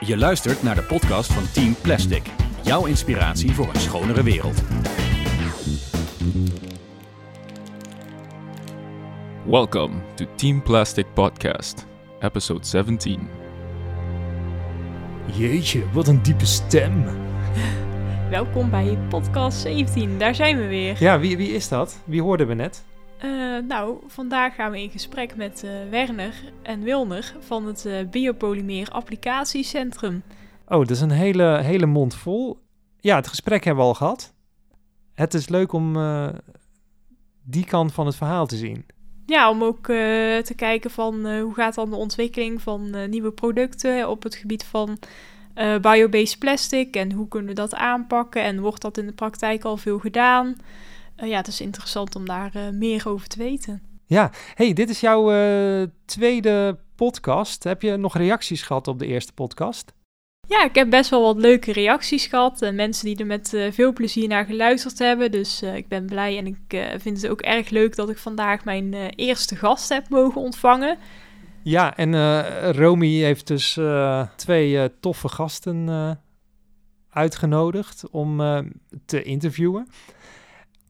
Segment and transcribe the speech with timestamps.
[0.00, 2.22] Je luistert naar de podcast van Team Plastic.
[2.62, 4.62] Jouw inspiratie voor een schonere wereld.
[9.46, 11.86] Welcome to Team Plastic Podcast,
[12.20, 13.28] episode 17.
[15.32, 17.04] Jeetje, wat een diepe stem.
[18.30, 20.96] Welkom bij podcast 17, daar zijn we weer.
[21.02, 22.02] Ja, wie, wie is dat?
[22.04, 22.84] Wie hoorden we net?
[23.22, 28.08] Uh, nou, vandaag gaan we in gesprek met uh, Werner en Wilner van het uh,
[28.10, 30.22] Biopolymeer Applicatiecentrum.
[30.68, 32.58] Oh, dat is een hele, hele mond vol.
[33.00, 34.34] Ja, het gesprek hebben we al gehad.
[35.14, 35.96] Het is leuk om
[37.42, 38.86] die kant van het verhaal te zien.
[39.26, 44.22] Ja, om ook te kijken van hoe gaat dan de ontwikkeling van nieuwe producten op
[44.22, 44.98] het gebied van
[45.80, 49.76] biobased plastic en hoe kunnen we dat aanpakken en wordt dat in de praktijk al
[49.76, 50.56] veel gedaan?
[51.16, 53.82] Uh, ja, het is interessant om daar uh, meer over te weten.
[54.06, 57.64] Ja, hey, dit is jouw uh, tweede podcast.
[57.64, 59.92] Heb je nog reacties gehad op de eerste podcast?
[60.48, 62.62] Ja, ik heb best wel wat leuke reacties gehad.
[62.62, 65.30] En mensen die er met veel plezier naar geluisterd hebben.
[65.30, 68.94] Dus ik ben blij en ik vind het ook erg leuk dat ik vandaag mijn
[69.08, 70.98] eerste gast heb mogen ontvangen.
[71.62, 72.14] Ja, en
[72.72, 73.78] Romy heeft dus
[74.36, 75.88] twee toffe gasten
[77.10, 78.36] uitgenodigd om
[79.06, 79.88] te interviewen.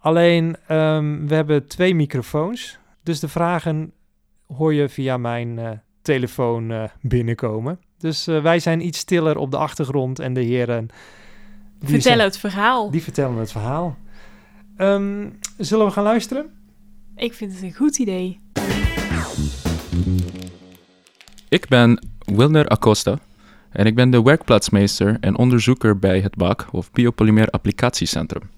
[0.04, 2.78] Alleen, um, we hebben twee microfoons.
[3.02, 3.92] Dus de vragen
[4.46, 5.70] hoor je via mijn uh,
[6.02, 7.80] telefoon uh, binnenkomen.
[7.98, 10.88] Dus uh, wij zijn iets stiller op de achtergrond en de heren...
[11.78, 12.90] Die vertellen zijn, het verhaal.
[12.90, 13.96] Die vertellen het verhaal.
[14.78, 16.50] Um, zullen we gaan luisteren?
[17.16, 18.40] Ik vind het een goed idee.
[21.48, 23.18] Ik ben Wilner Acosta
[23.70, 28.53] en ik ben de werkplaatsmeester en onderzoeker bij het BAC, of Biopolymeer Applicatiecentrum.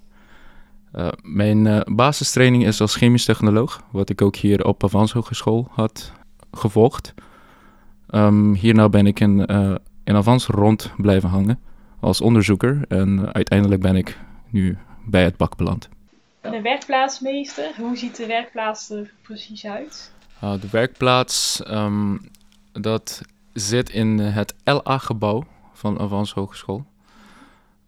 [0.97, 5.69] Uh, mijn uh, basistraining is als chemisch technoloog, wat ik ook hier op Avans Hogeschool
[5.71, 6.13] had
[6.53, 7.15] gevolgd.
[8.11, 11.61] Um, hierna ben ik in, uh, in Avans rond blijven hangen
[12.01, 14.19] als onderzoeker en uiteindelijk ben ik
[14.51, 15.89] nu bij het bak beland.
[16.41, 20.13] De werkplaatsmeester, hoe ziet de werkplaats er precies uit?
[20.41, 22.21] Ah, de werkplaats, um,
[22.73, 23.23] dat
[23.53, 26.85] zit in het LA-gebouw van Avans Hogeschool.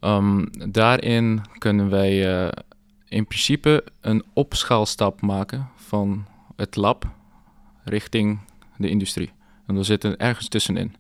[0.01, 2.51] Um, daarin kunnen wij
[3.09, 6.27] in principe een opschaalstap maken van
[6.57, 7.07] het lab
[7.85, 8.39] richting
[8.77, 9.33] de industrie.
[9.67, 10.95] En we zitten ergens tussenin.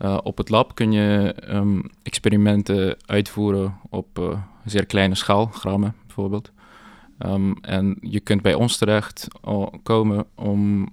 [0.00, 5.94] Uh, op het lab kun je um, experimenten uitvoeren op uh, zeer kleine schaal, grammen
[6.06, 6.50] bijvoorbeeld.
[7.18, 9.26] Um, en je kunt bij ons terecht
[9.82, 10.88] komen om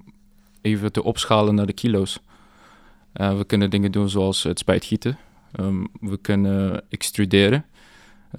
[0.61, 2.19] even te opschalen naar de kilo's.
[3.13, 5.17] Uh, we kunnen dingen doen zoals het spuitgieten.
[5.59, 7.65] Um, we kunnen extruderen.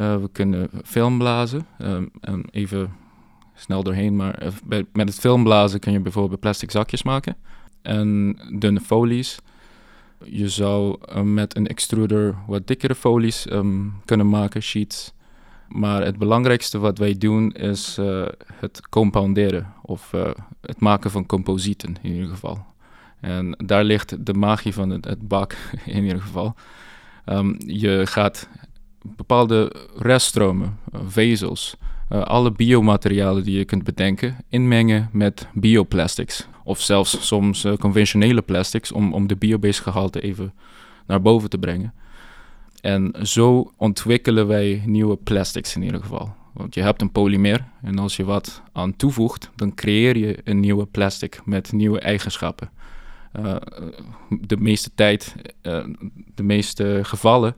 [0.00, 1.66] Uh, we kunnen film blazen.
[1.78, 2.10] Um,
[2.50, 2.92] even
[3.54, 7.36] snel doorheen, maar uh, bij, met het filmblazen kun je bijvoorbeeld plastic zakjes maken.
[7.82, 9.38] En dunne folies.
[10.24, 15.12] Je zou uh, met een extruder wat dikkere folies um, kunnen maken, sheets.
[15.68, 17.98] Maar het belangrijkste wat wij doen is
[18.54, 20.10] het compounderen of
[20.60, 22.64] het maken van composieten in ieder geval.
[23.20, 26.54] En daar ligt de magie van het, bak in ieder geval.
[27.58, 28.48] Je gaat
[29.16, 31.76] bepaalde reststromen, uh, vezels,
[32.10, 36.46] uh, alle biomaterialen die je kunt bedenken, inmengen met bioplastics.
[36.64, 40.54] Of zelfs soms uh, conventionele plastics om, om de biobased gehalte even
[41.06, 41.94] naar boven te brengen.
[42.80, 46.34] En zo ontwikkelen wij nieuwe plastics in ieder geval.
[46.52, 50.60] Want je hebt een polymeer en als je wat aan toevoegt, dan creëer je een
[50.60, 52.70] nieuwe plastic met nieuwe eigenschappen.
[54.40, 55.34] De meeste tijd,
[56.34, 57.56] de meeste gevallen,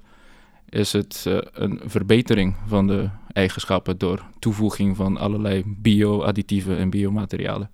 [0.68, 7.70] is het uh, een verbetering van de eigenschappen door toevoeging van allerlei bio-additieven en biomaterialen.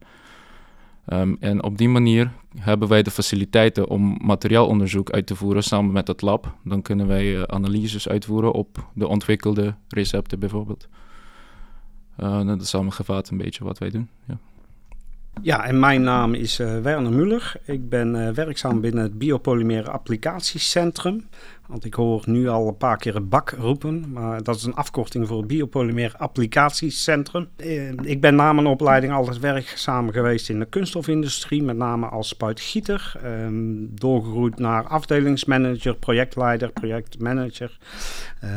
[1.13, 5.93] Um, en op die manier hebben wij de faciliteiten om materiaalonderzoek uit te voeren samen
[5.93, 6.55] met het lab.
[6.65, 10.89] Dan kunnen wij uh, analyses uitvoeren op de ontwikkelde recepten bijvoorbeeld.
[12.21, 14.09] Uh, dat is samengevat een beetje wat wij doen.
[14.27, 14.39] Ja.
[15.43, 17.53] Ja, en mijn naam is Werner Muller.
[17.65, 21.25] Ik ben werkzaam binnen het Biopolymer Applicatiecentrum.
[21.67, 24.75] Want ik hoor nu al een paar keer het BAK roepen, maar dat is een
[24.75, 27.49] afkorting voor het Biopolymer Applicatiecentrum.
[27.57, 32.29] Uh, ik ben na mijn opleiding altijd werkzaam geweest in de kunststofindustrie, met name als
[32.29, 33.13] spuitgieter.
[33.25, 37.79] Um, doorgegroeid naar afdelingsmanager, projectleider, projectmanager.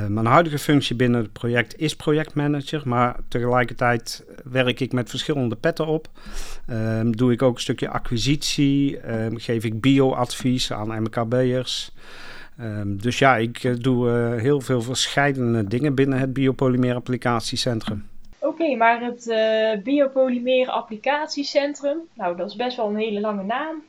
[0.07, 5.87] mijn huidige functie binnen het project is projectmanager, maar tegelijkertijd werk ik met verschillende petten
[5.87, 6.09] op.
[6.69, 11.91] Um, doe ik ook een stukje acquisitie, um, geef ik bioadvies aan MKB'ers.
[12.61, 18.07] Um, dus ja, ik uh, doe uh, heel veel verschillende dingen binnen het Biopolymeer Applicatiecentrum.
[18.39, 23.43] Oké, okay, maar het uh, Biopolymeer Applicatiecentrum, nou dat is best wel een hele lange
[23.43, 23.83] naam.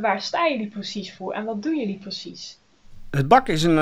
[0.00, 2.60] waar staan jullie precies voor en wat doen jullie precies?
[3.10, 3.78] Het BAK is een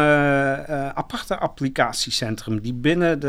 [0.94, 3.28] aparte applicatiecentrum die binnen de,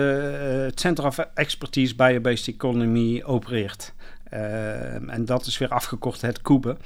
[0.66, 3.94] het Center of Expertise Biobased Economy opereert.
[4.30, 6.78] en dat is weer afgekort het KUBE.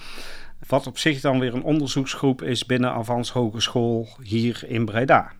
[0.68, 5.32] Wat op zich dan weer een onderzoeksgroep is binnen Avans Hogeschool hier in Breda.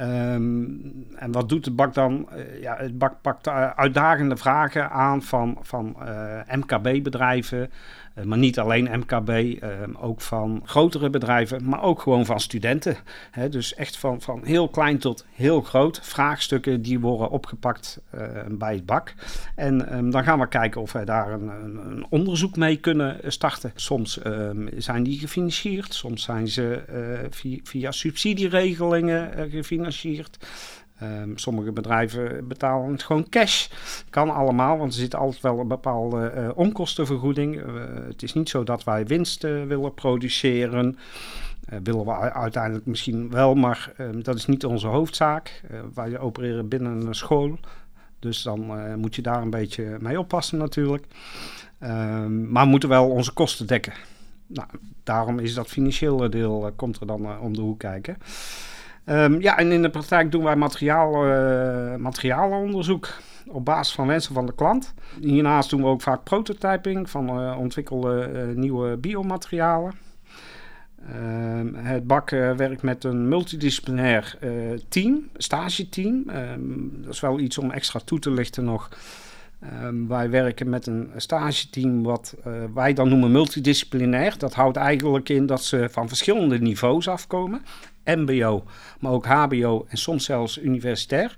[0.00, 2.28] Um, en wat doet het BAK dan?
[2.36, 7.70] Uh, ja, het BAK pakt uitdagende vragen aan van, van uh, MKB-bedrijven,
[8.22, 12.96] maar niet alleen MKB, ehm, ook van grotere bedrijven, maar ook gewoon van studenten.
[13.50, 16.00] Dus echt van, van heel klein tot heel groot.
[16.02, 18.00] Vraagstukken die worden opgepakt
[18.48, 19.14] bij het BAK.
[19.54, 23.72] En um, dan gaan we kijken of wij daar een, een, onderzoek mee kunnen starten.
[23.74, 24.20] Soms
[24.76, 26.82] zijn die gefinancierd, soms zijn ze
[27.62, 30.38] via, subsidieregelingen gefinancierd.
[31.04, 33.68] Um, sommige bedrijven betalen het gewoon cash.
[34.10, 37.56] Kan allemaal, want er zit altijd wel een bepaalde uh, onkostenvergoeding.
[37.56, 37.64] Uh,
[38.06, 40.98] het is niet zo dat wij winst uh, willen produceren.
[41.82, 45.62] willen we uiteindelijk misschien wel, maar ehm, dat is niet onze hoofdzaak.
[45.94, 47.58] wij opereren binnen een school.
[48.18, 51.06] Dus dan moet je daar een beetje mee oppassen natuurlijk.
[51.82, 53.92] Um, maar we moeten wel onze kosten dekken.
[54.46, 54.68] Nou,
[55.02, 58.16] daarom is dat financiële deel komt er dan om de hoek kijken.
[59.06, 63.08] Um, ja, en in de praktijk doen wij materiaal, uh, materialenonderzoek
[63.46, 64.94] op basis van wensen van de klant.
[65.20, 69.92] Hiernaast doen we ook vaak prototyping van uh, ontwikkelde uh, nieuwe biomaterialen.
[71.16, 74.38] Um, het BAK werkt met een multidisciplinair
[74.88, 76.24] team, stageteam.
[76.30, 78.88] Um, dat is wel iets om extra toe te lichten nog.
[80.08, 82.36] wij werken met een stageteam wat
[82.74, 84.38] wij dan noemen multidisciplinair.
[84.38, 87.62] Dat houdt eigenlijk in dat ze van verschillende niveaus afkomen.
[88.04, 88.64] MBO,
[89.00, 91.36] maar ook HBO en soms zelfs universitair.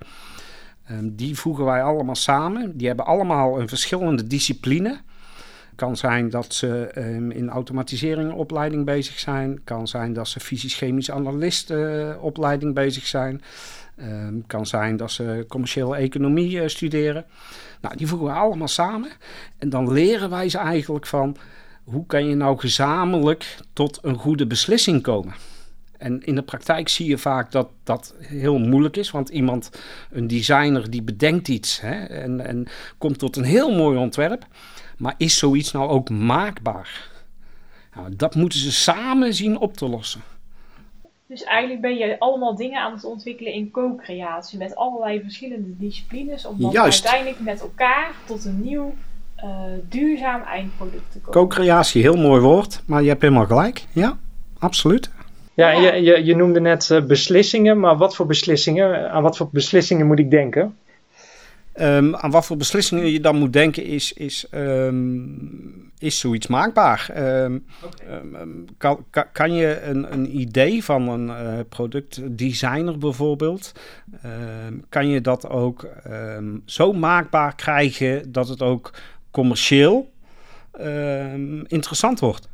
[0.90, 2.76] Um, die voegen wij allemaal samen.
[2.76, 5.00] Die hebben allemaal een verschillende discipline.
[5.74, 9.60] Kan zijn dat ze um, in automatisering opleiding bezig zijn.
[9.64, 13.42] Kan zijn dat ze fysisch-chemisch analist uh, opleiding bezig zijn.
[14.02, 17.24] Um, kan zijn dat ze commerciële economie uh, studeren.
[17.80, 19.10] Nou, die voegen we allemaal samen.
[19.58, 21.36] En dan leren wij ze eigenlijk van
[21.84, 25.34] hoe kan je nou gezamenlijk tot een goede beslissing komen.
[25.98, 29.70] En in de praktijk zie je vaak dat dat heel moeilijk is, want iemand,
[30.10, 32.66] een designer, die bedenkt iets hè, en, en
[32.98, 34.46] komt tot een heel mooi ontwerp.
[34.98, 37.10] Maar is zoiets nou ook maakbaar?
[37.94, 40.20] Nou, dat moeten ze samen zien op te lossen.
[41.26, 46.46] Dus eigenlijk ben je allemaal dingen aan het ontwikkelen in co-creatie met allerlei verschillende disciplines
[46.46, 47.04] om dan Juist.
[47.04, 48.94] uiteindelijk met elkaar tot een nieuw
[49.44, 49.44] uh,
[49.88, 51.32] duurzaam eindproduct te komen.
[51.32, 53.84] Co-creatie, heel mooi woord, maar je hebt helemaal gelijk.
[53.92, 54.18] Ja,
[54.58, 55.10] absoluut.
[55.56, 59.10] Ja, Je, je, je noemde net uh, beslissingen, maar wat voor beslissingen?
[59.10, 60.76] Aan wat voor beslissingen moet ik denken?
[61.80, 67.10] Um, aan wat voor beslissingen je dan moet denken is, is, um, is zoiets maakbaar.
[67.16, 68.46] Um, okay.
[68.78, 73.72] kan, kan, kan, je een, een idee van een uh, productdesigner bijvoorbeeld,
[74.88, 75.88] kan je dat ook
[76.64, 78.90] zo maakbaar krijgen dat het ook
[79.30, 80.10] commercieel
[81.66, 82.48] interessant wordt?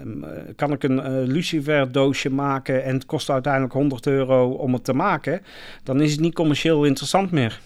[0.00, 0.24] Um,
[0.56, 4.84] kan ik een uh, lucifer doosje maken en het kost uiteindelijk 100 euro om het
[4.84, 5.42] te maken,
[5.82, 7.60] dan is het niet commercieel interessant meer.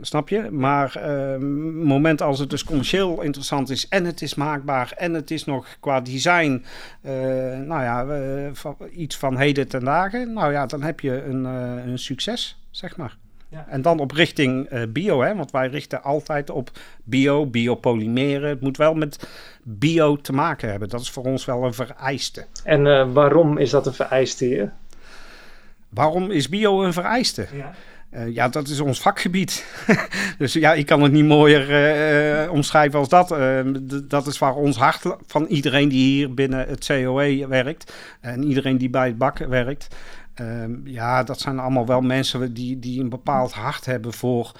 [0.00, 0.50] Snap je?
[0.50, 1.40] Maar het
[1.84, 5.76] moment als het dus commercieel interessant is en het is maakbaar en het is nog
[5.80, 6.64] qua design,
[7.02, 7.12] uh,
[7.58, 8.06] nou ja,
[8.90, 13.16] iets van heden ten dagen, nou ja, dan heb je een, een succes, zeg maar.
[13.50, 13.66] Ja.
[13.68, 15.34] En dan op richting uh, bio, hè?
[15.34, 16.70] want wij richten altijd op
[17.04, 18.48] bio, biopolymeren.
[18.48, 19.28] Het moet wel met
[19.62, 20.88] bio te maken hebben.
[20.88, 22.46] Dat is voor ons wel een vereiste.
[22.64, 24.72] En uh, waarom is dat een vereiste hier?
[25.88, 27.46] Waarom is bio een vereiste?
[27.52, 27.72] Ja.
[28.14, 29.64] Uh, ja, dat is ons vakgebied.
[30.38, 33.32] dus ja, ik kan het niet mooier uh, omschrijven als dat.
[33.32, 33.60] Uh,
[34.04, 38.78] dat is waar ons hart van iedereen die hier binnen het COE werkt en iedereen
[38.78, 39.96] die bij het bak werkt.
[40.40, 44.52] Um, ja, dat zijn allemaal wel mensen die, die een bepaald hart hebben voor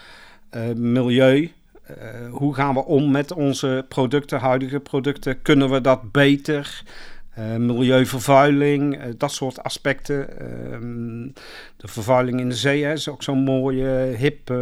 [0.74, 1.52] milieu.
[2.30, 5.42] hoe gaan we om met onze producten, huidige producten?
[5.42, 6.82] Kunnen we dat beter?
[7.38, 10.28] Uh, milieuvervuiling, dat soort aspecten.
[10.42, 11.32] Uh,
[11.76, 13.84] de vervuiling in de zee hè, is ook zo'n mooi
[14.16, 14.54] hip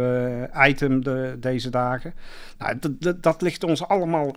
[0.67, 2.13] item de, deze dagen.
[2.57, 2.77] Nou,
[3.21, 4.35] dat ligt ons allemaal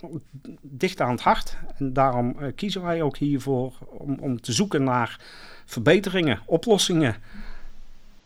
[0.60, 1.56] dicht aan het hart.
[1.76, 5.20] En daarom kiezen wij ook hiervoor om, om te zoeken naar
[5.72, 7.16] verbeteringen, oplossingen.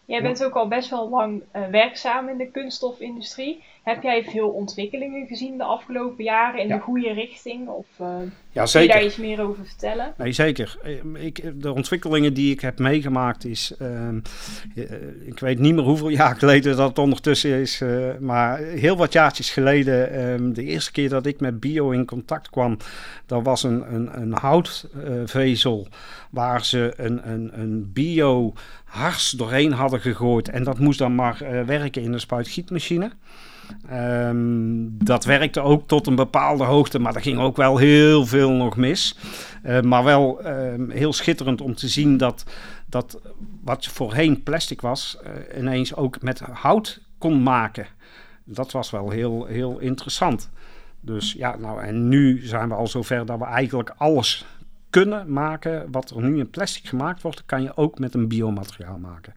[0.04, 3.62] Jij bent ook al best wel lang werkzaam in de kunststofindustrie.
[3.86, 7.68] Heb jij veel ontwikkelingen gezien de afgelopen jaren in de goede richting?
[7.68, 8.16] Of uh,
[8.52, 10.14] ja, kun je daar iets meer over vertellen?
[10.16, 10.78] Nee, zeker.
[11.14, 13.74] Ik, de ontwikkelingen die ik heb meegemaakt is...
[13.82, 14.08] Uh,
[15.26, 17.80] ik weet niet meer hoeveel jaar geleden dat het ondertussen is.
[17.80, 20.10] Uh, maar heel wat jaartjes geleden...
[20.10, 22.76] Ehm, de eerste keer dat ik met bio in contact kwam...
[23.26, 25.86] dat was een, een, een houtvezel...
[26.30, 28.52] waar ze een, een, een bio
[28.84, 30.48] hars doorheen hadden gegooid.
[30.48, 33.10] En dat moest dan maar werken in een spuitgietmachine.
[33.92, 38.50] Um, dat werkte ook tot een bepaalde hoogte, maar er ging ook wel heel veel
[38.50, 39.18] nog mis.
[39.64, 42.44] Uh, maar wel uh, heel schitterend om te zien dat,
[42.86, 43.20] dat
[43.64, 47.86] wat voorheen plastic was, uh, ineens ook met hout kon maken.
[48.44, 50.50] Dat was wel heel, heel interessant.
[51.00, 54.46] Dus ja, nou en nu zijn we al zover dat we eigenlijk alles
[54.90, 58.98] kunnen maken wat er nu in plastic gemaakt wordt, kan je ook met een biomateriaal
[58.98, 59.34] maken.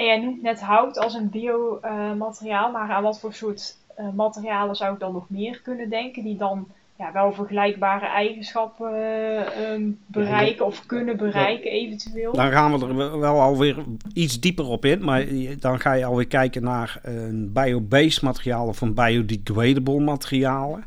[0.00, 4.74] En jij noemt net hout als een biomateriaal, maar aan wat voor soort uh, materialen
[4.74, 10.66] zou ik dan nog meer kunnen denken, die dan ja, wel vergelijkbare eigenschappen uh, bereiken
[10.66, 12.32] of kunnen bereiken eventueel?
[12.32, 13.76] Dan gaan we er wel alweer
[14.12, 15.24] iets dieper op in, maar
[15.58, 20.84] dan ga je alweer kijken naar een bio-based materiaal of een biodegradable materialen.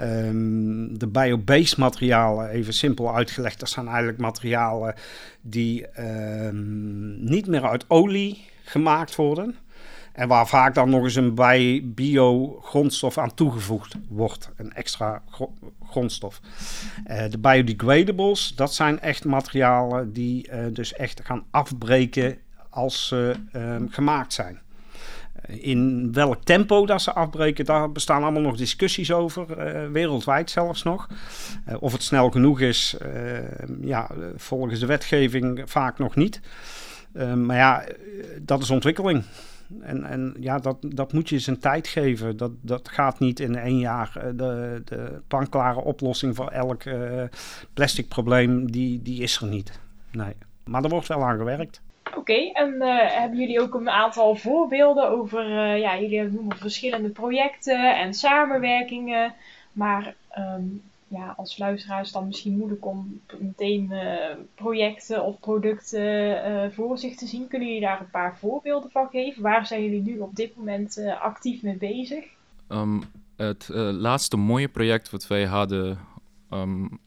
[0.00, 4.94] Um, de biobased materialen, even simpel uitgelegd, dat zijn eigenlijk materialen
[5.40, 9.56] die um, niet meer uit olie gemaakt worden.
[10.12, 14.50] En waar vaak dan nog eens een bij bio-grondstof aan toegevoegd wordt.
[14.56, 15.22] Een extra
[15.86, 16.40] grondstof.
[17.10, 22.38] Uh, de biodegradables, dat zijn echt materialen die uh, dus echt gaan afbreken
[22.70, 24.60] als ze uh, gemaakt zijn.
[25.46, 29.46] In welk tempo dat ze afbreken, daar bestaan allemaal nog discussies over,
[29.92, 31.08] wereldwijd zelfs nog.
[31.80, 32.96] of het snel genoeg is,
[33.80, 36.40] ja, volgens de wetgeving vaak nog niet.
[37.34, 37.84] Maar ja,
[38.40, 39.24] dat is ontwikkeling.
[39.80, 42.36] En, en ja, dat, dat moet je zijn tijd geven.
[42.36, 44.12] Dat, dat gaat niet in één jaar.
[44.34, 47.22] De, de panklare oplossing voor elk uh,
[47.74, 49.80] plastic probleem, die, die is er niet.
[50.12, 50.34] Nee.
[50.64, 51.80] Maar er wordt wel aan gewerkt.
[52.16, 55.44] Oké, en uh, hebben jullie ook een aantal voorbeelden over,
[55.76, 59.34] ja, jullie noemen verschillende projecten en samenwerkingen,
[59.72, 60.82] maar um,
[61.16, 67.16] ja, als luisteraar is dan misschien moeilijk om meteen uh, projecten of producten voor zich
[67.16, 67.48] te zien.
[67.48, 69.42] Kunnen jullie daar een paar voorbeelden van geven?
[69.42, 72.24] Waar zijn jullie nu op dit moment actief mee bezig?
[72.68, 73.02] Um,
[73.36, 75.98] het laatste mooie project wat wij hadden
[76.50, 76.98] um,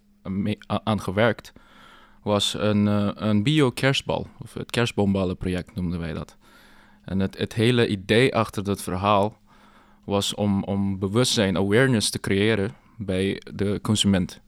[0.84, 1.54] aan gewerkt
[2.24, 2.86] was een,
[3.28, 6.38] een bio-kerstbal, of het kerstboomballenproject noemden wij dat.
[7.06, 9.38] En het, het hele idee achter dat verhaal
[10.04, 14.40] was om, om bewustzijn, awareness te creëren bij de consument.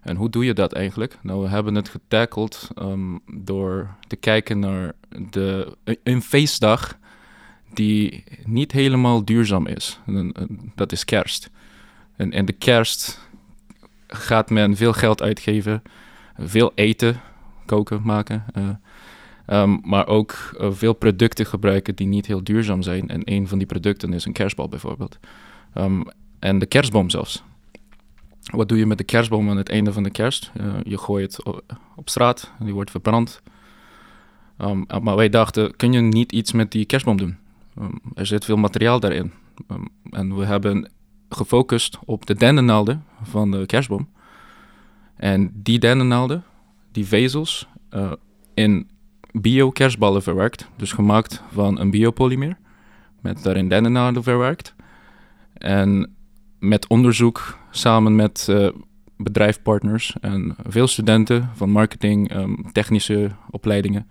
[0.00, 1.18] En hoe doe je dat eigenlijk?
[1.22, 4.92] Nou, we hebben het getackled um, door te kijken naar
[5.30, 6.98] de, een feestdag
[7.74, 10.00] die niet helemaal duurzaam is.
[10.06, 11.50] En, en, dat is kerst.
[12.16, 13.28] En in de kerst
[14.06, 15.82] gaat men veel geld uitgeven
[16.38, 17.20] veel eten,
[17.66, 18.44] koken, maken.
[18.56, 18.68] Uh,
[19.62, 23.08] um, maar ook uh, veel producten gebruiken die niet heel duurzaam zijn.
[23.08, 25.18] En een van die producten is een kerstbal bijvoorbeeld.
[25.74, 26.04] Um,
[26.38, 27.42] en de kerstboom zelfs.
[28.50, 30.50] Wat doe je met de kerstboom aan het einde van de kerst?
[30.60, 31.62] Uh, je gooit het
[31.96, 33.42] op, straat, die wordt verbrand.
[34.58, 37.36] Um, maar wij dachten, kun je niet iets met die kerstboom doen?
[38.14, 39.32] er zit veel materiaal daarin.
[40.10, 40.90] en we hebben
[41.28, 44.08] gefocust op de dennennaalden van de kerstboom.
[45.16, 46.44] En die dennennaalden,
[46.92, 48.12] die vezels, uh,
[48.54, 48.90] in
[49.32, 50.68] bio-kerstballen verwerkt.
[50.76, 52.56] Dus gemaakt van een biopolymer.
[53.20, 54.74] Met daarin dennennaalden verwerkt.
[55.52, 56.14] En
[56.62, 58.68] met onderzoek samen met uh,
[59.16, 64.08] bedrijfspartners en veel studenten van marketing, um, technische opleidingen.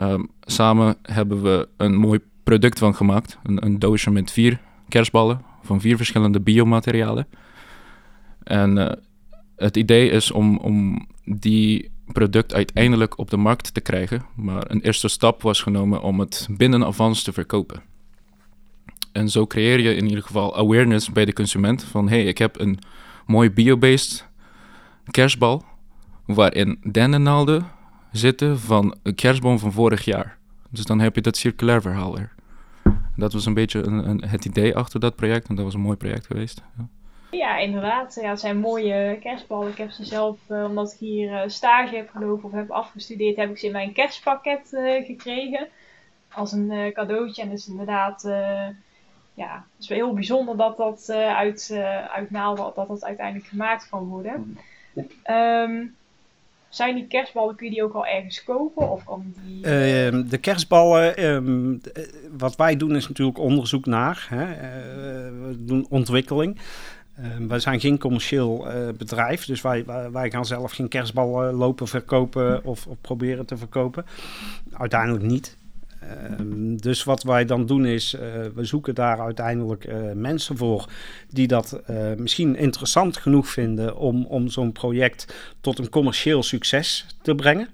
[0.00, 3.38] Um, samen hebben we een mooi product van gemaakt.
[3.42, 7.26] Een, een doosje met vier kerstballen van vier verschillende biomaterialen.
[8.42, 8.90] En uh,
[9.56, 14.24] het idee is om, om die product uiteindelijk op de markt te krijgen.
[14.36, 17.89] Maar een eerste stap was genomen om het binnen Avans te verkopen.
[19.12, 22.60] En zo creëer je in ieder geval awareness bij de consument van hey, ik heb
[22.60, 22.78] een
[23.26, 24.28] mooi biobased
[25.10, 25.64] kerstbal
[26.26, 27.66] waarin dennennaalden
[28.12, 30.38] zitten van een kerstboom van vorig jaar.
[30.70, 32.32] Dus dan heb je dat circulair verhaal er.
[33.16, 35.96] Dat was een beetje een, het idee achter dat project en dat was een mooi
[35.96, 36.62] project geweest.
[37.30, 37.56] Ja.
[37.58, 38.18] Inderdaad.
[38.22, 39.70] Ja, het zijn mooie kerstballen.
[39.70, 43.36] Ik heb ze zelf, uh, omdat ik hier uh, stage heb gelopen of heb afgestudeerd,
[43.36, 45.68] heb ik ze in mijn kerstpakket uh, gekregen.
[46.32, 47.42] Als een cadeautje.
[47.42, 48.22] En is inderdaad,
[49.44, 51.70] ja, het is wel heel bijzonder dat dat uit,
[52.14, 54.58] uit naald, dat dat uiteindelijk gemaakt kan worden.
[55.30, 55.94] Um,
[56.70, 58.90] zijn die kerstballen, kun je die ook al ergens kopen?
[58.90, 59.64] Of kan die...
[59.64, 62.04] Ehm, de kerstballen, ehm, eh,
[62.38, 64.26] wat wij doen is natuurlijk onderzoek naar.
[64.28, 64.52] Hè?
[64.52, 64.68] Eh,
[65.46, 66.58] we doen ontwikkeling.
[67.20, 71.88] Uh, wij zijn geen commercieel uh, bedrijf, dus wij, wij, gaan zelf geen kerstballen lopen
[71.88, 74.06] verkopen of, of proberen te verkopen.
[74.72, 75.56] Uiteindelijk niet.
[76.00, 78.20] Ehm, dus wat wij dan doen is, uh,
[78.54, 80.88] we zoeken daar uiteindelijk uh, mensen voor
[81.28, 87.06] die dat uh, misschien interessant genoeg vinden om, om zo'n project tot een commercieel succes
[87.22, 87.68] te brengen.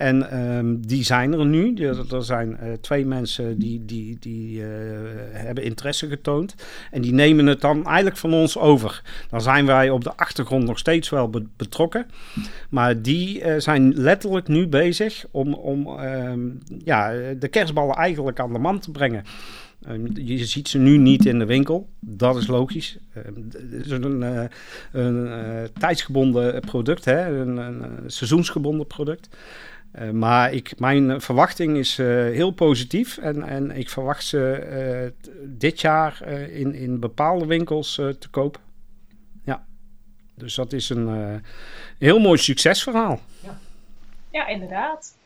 [0.00, 1.74] En um, die zijn er nu.
[1.74, 4.66] Er zijn uh, twee mensen die, die, die uh,
[5.32, 6.54] hebben interesse getoond.
[6.90, 9.02] En die nemen het dan eigenlijk van ons over.
[9.30, 12.06] Dan zijn wij op de achtergrond nog steeds wel be betrokken.
[12.70, 18.52] Maar die uh, zijn letterlijk nu bezig om, om um, ja, de kerstballen eigenlijk aan
[18.52, 19.24] de man te brengen.
[19.88, 21.88] Um, je ziet ze nu niet in de winkel.
[22.00, 22.98] Dat is logisch.
[23.12, 24.48] het is een,
[24.92, 25.28] een
[25.78, 27.40] tijdsgebonden product, hè?
[27.40, 29.28] Een, een, seizoensgebonden product.
[29.98, 35.28] Uh, maar ik, mijn verwachting is uh, heel positief en, en ik verwacht ze uh,
[35.44, 38.60] dit jaar in, in bepaalde winkels te koop.
[39.44, 39.64] Ja,
[40.34, 41.42] dus dat is een
[41.98, 43.20] heel mooi succesverhaal.
[43.42, 43.58] Ja,
[44.30, 45.18] ja inderdaad.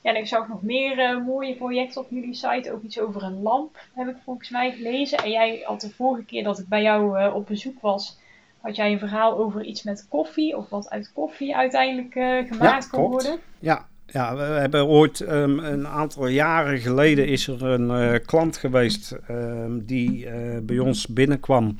[0.00, 2.72] Ja, en ik zag nog meer mooie projecten op jullie site.
[2.72, 5.18] Ook iets over een lamp heb ik volgens mij gelezen.
[5.18, 8.18] En jij had de vorige keer dat ik bij jou op bezoek was,
[8.60, 10.56] had jij een verhaal over iets met koffie.
[10.56, 12.12] Of wat uit koffie uiteindelijk
[12.48, 13.38] gemaakt ja, kan worden.
[13.58, 18.56] Ja, ja, we hebben ooit um, een aantal jaren geleden is er een uh, klant
[18.56, 20.32] geweest um, die uh,
[20.62, 21.76] bij ons binnenkwam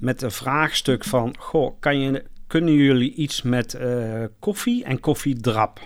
[0.00, 5.80] met een vraagstuk van: Goh, kan je, kunnen jullie iets met uh, koffie en koffiedrap?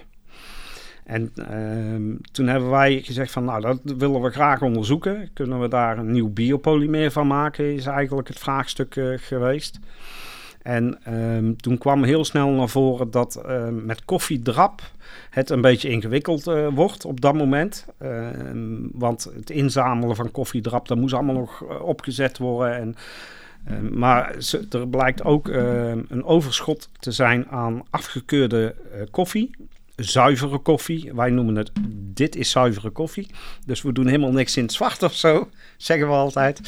[1.05, 5.31] En um, toen hebben wij gezegd van, nou, dat willen we graag onderzoeken.
[5.33, 9.79] Kunnen we daar een nieuw biopolymeer van maken, is eigenlijk het vraagstuk geweest.
[10.69, 14.83] En um, toen kwam heel snel naar voren dat uh, met koffiedrap
[15.31, 17.87] het een beetje ingewikkeld uh, wordt op dat moment.
[18.03, 18.29] Uh,
[18.93, 22.77] want het inzamelen van koffiedrap, dat moest allemaal nog opgezet worden.
[22.77, 22.97] En,
[23.99, 24.37] maar
[24.71, 28.75] er blijkt ook een overschot te zijn aan afgekeurde
[29.11, 29.51] koffie
[30.05, 31.13] zuivere koffie.
[31.15, 31.71] Wij noemen het,
[32.15, 33.27] dit is zuivere koffie.
[33.67, 36.61] Dus we doen helemaal niks in het zwart of zo, zeggen we altijd.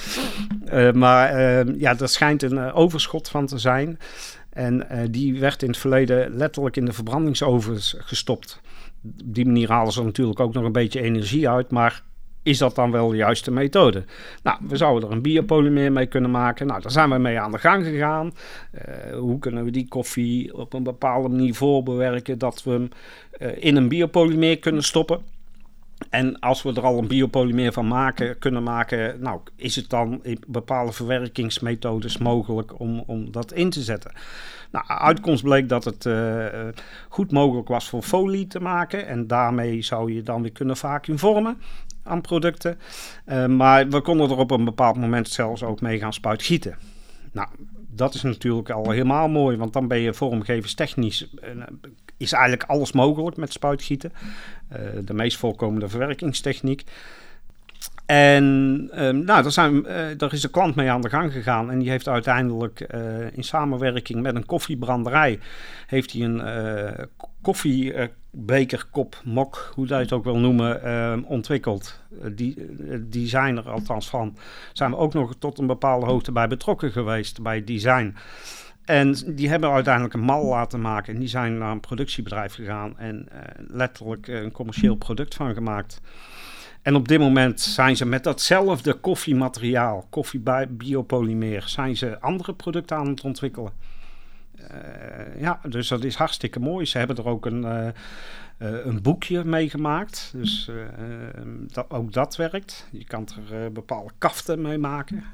[0.73, 3.99] Uh, maar uh, ja, er schijnt een uh, overschot van te zijn.
[4.51, 8.61] En die werd in het verleden letterlijk in de verbrandingsovens gestopt.
[9.05, 11.71] Op die manier halen ze natuurlijk ook nog een beetje energie uit.
[11.71, 12.03] Maar
[12.51, 14.05] is dat dan wel de juiste methode?
[14.43, 16.67] Nou, we zouden er een biopolymeer mee kunnen maken.
[16.67, 18.33] Nou, daar zijn we mee aan de gang gegaan.
[18.75, 22.89] Uh, hoe kunnen we die koffie op een bepaalde manier voorbewerken dat we hem
[23.39, 25.21] uh, in een biopolymeer kunnen stoppen?
[26.11, 30.21] En als we er al een biopolymeer van maken, kunnen maken, nou, is het dan
[30.23, 34.13] in bepaalde verwerkingsmethodes mogelijk om, om dat in te zetten?
[34.71, 36.47] Nou, uitkomst bleek dat het uh,
[37.09, 39.07] goed mogelijk was voor folie te maken.
[39.07, 41.59] En daarmee zou je dan weer kunnen vacuümvormen
[42.03, 42.79] aan producten.
[43.27, 46.77] Uh, maar we konden er op een bepaald moment zelfs ook mee gaan spuitgieten.
[47.33, 47.49] Nou,
[47.91, 51.63] dat is natuurlijk al helemaal mooi, want dan ben je vormgeverstechnisch uh,
[52.17, 54.13] is eigenlijk alles mogelijk met spuitgieten.
[54.73, 56.85] Uh, de meest voorkomende verwerkingstechniek.
[58.07, 58.45] En
[58.95, 59.83] um, nou, daar, zijn,
[60.17, 61.71] daar is de klant mee aan de gang gegaan.
[61.71, 62.81] En die heeft uiteindelijk
[63.33, 65.39] in samenwerking met een koffiebranderij...
[65.87, 67.05] heeft hij een uh,
[68.31, 71.99] koffiebekerkop, mok, hoe dat je het ook wil noemen, ehm, ontwikkeld.
[72.33, 72.57] die
[73.09, 74.37] design er althans van.
[74.73, 78.15] Zijn we ook nog tot een bepaalde hoogte bij betrokken geweest, bij design.
[78.85, 81.15] En die hebben uiteindelijk een mal laten maken.
[81.15, 83.29] En die zijn naar een productiebedrijf gegaan en
[83.69, 86.01] letterlijk een commercieel product van gemaakt.
[86.83, 93.09] En op dit moment zijn ze met datzelfde koffiemateriaal, koffiebiopolymeer, zijn ze andere producten aan
[93.09, 93.73] het ontwikkelen.
[94.61, 96.87] Uh, ja, dus dat is hartstikke mooi.
[96.87, 97.87] Ze hebben er ook een, uh,
[98.59, 100.33] uh, een boekje mee gemaakt.
[100.37, 100.71] Dus
[101.73, 102.89] dat, ook dat werkt.
[102.91, 105.25] Je kan er bepaalde kaften mee maken.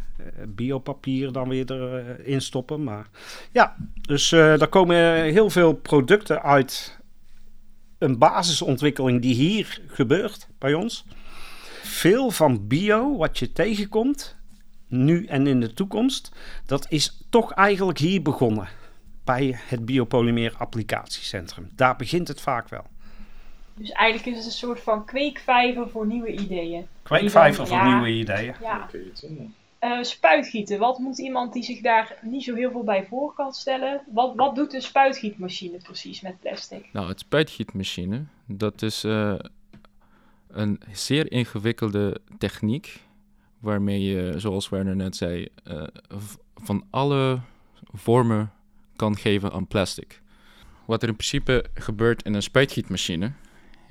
[0.48, 2.84] biopapier dan weer erin stoppen.
[2.84, 3.06] Maar
[3.52, 6.98] ja, dus daar komen heel veel producten uit.
[7.98, 11.04] Een basisontwikkeling die hier gebeurt bij ons
[11.86, 14.36] veel van bio, wat je tegenkomt,
[14.88, 16.32] nu en in de toekomst,
[16.66, 18.68] dat is toch eigenlijk hier begonnen.
[19.26, 21.70] Bij het Biopolymeer Applicatiecentrum.
[21.74, 22.84] Daar begint het vaak wel.
[23.74, 26.86] Dus eigenlijk is het een soort van kweekvijver voor nieuwe ideeën.
[27.02, 28.54] Kweekvijver voor ja, nieuwe ideeën.
[28.60, 28.88] Ja.
[29.80, 30.78] Uh, spuitgieten.
[30.78, 34.00] Wat moet iemand die zich daar niet zo heel veel bij voor kan stellen?
[34.12, 36.88] Wat, wat doet een spuitgietmachine precies met plastic?
[36.92, 39.34] Nou, het spuitgietmachine, dat is uh,
[40.48, 43.00] een zeer ingewikkelde techniek,
[43.58, 45.82] waarmee je, zoals Werner net zei, uh,
[46.54, 47.40] van alle
[47.92, 48.52] vormen
[48.96, 50.20] kan geven aan plastic.
[50.87, 53.32] wat er in principe gebeurt in een spuitgietmachine,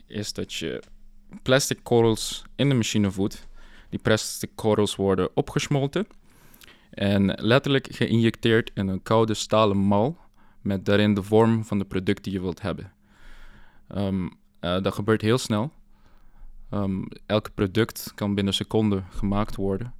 [0.07, 0.83] is dat je
[1.41, 3.47] plastic korrels in de machine voedt.
[3.89, 6.07] Die plastic korrels worden opgesmolten
[6.89, 10.17] en letterlijk geïnjecteerd in een koude stalen mal
[10.61, 12.93] met daarin de vorm van de product die je wilt hebben.
[13.95, 15.71] Um, dat gebeurt heel snel.
[16.71, 19.93] Um, elk product kan binnen seconden gemaakt worden.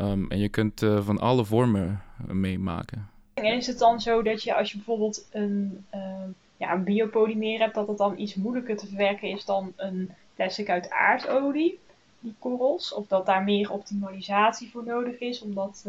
[0.00, 3.08] Um, en je kunt uh, van alle vormen meemaken.
[3.44, 6.24] En is het dan zo dat je als je bijvoorbeeld een, uh,
[6.56, 10.68] ja, een biopolymeer hebt, dat het dan iets moeilijker te verwerken is dan een plastic
[10.68, 11.78] uit aardolie,
[12.20, 12.94] die korrels?
[12.94, 15.86] Of dat daar meer optimalisatie voor nodig is om dat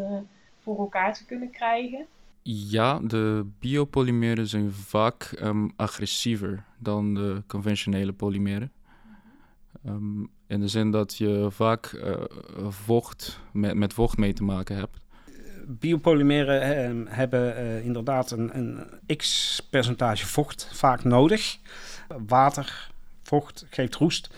[0.61, 2.05] voor elkaar te kunnen krijgen?
[2.41, 8.71] Ja, de biopolymeren zijn vaak um, agressiever dan de conventionele polymeren.
[9.85, 12.13] Um, in de zin dat je vaak uh,
[12.69, 14.97] vocht met, met vocht mee te maken hebt.
[15.71, 21.57] Biopolymeren uh, hebben uh, inderdaad een, een x-percentage vocht vaak nodig.
[22.27, 22.89] Water,
[23.23, 24.29] vocht geeft roest.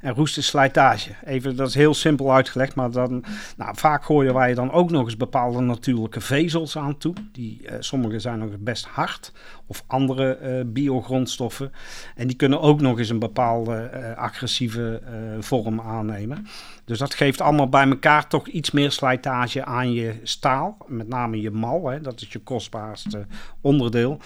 [0.00, 1.10] En roest is slijtage.
[1.24, 3.24] Even, dat is heel simpel uitgelegd, maar dan,
[3.56, 7.14] nou, vaak gooien wij dan ook nog eens bepaalde natuurlijke vezels aan toe.
[7.32, 9.32] Die, uh, sommige zijn nog best hard,
[9.66, 11.72] of andere uh, biogrondstoffen.
[12.14, 15.00] En die kunnen ook nog eens een bepaalde agressieve
[15.40, 16.46] vorm aannemen.
[16.88, 20.76] Dus dat geeft allemaal bij elkaar toch iets meer slijtage aan je staal.
[20.86, 23.26] Met name je mal, hè, dat is je kostbaarste
[23.60, 24.20] onderdeel.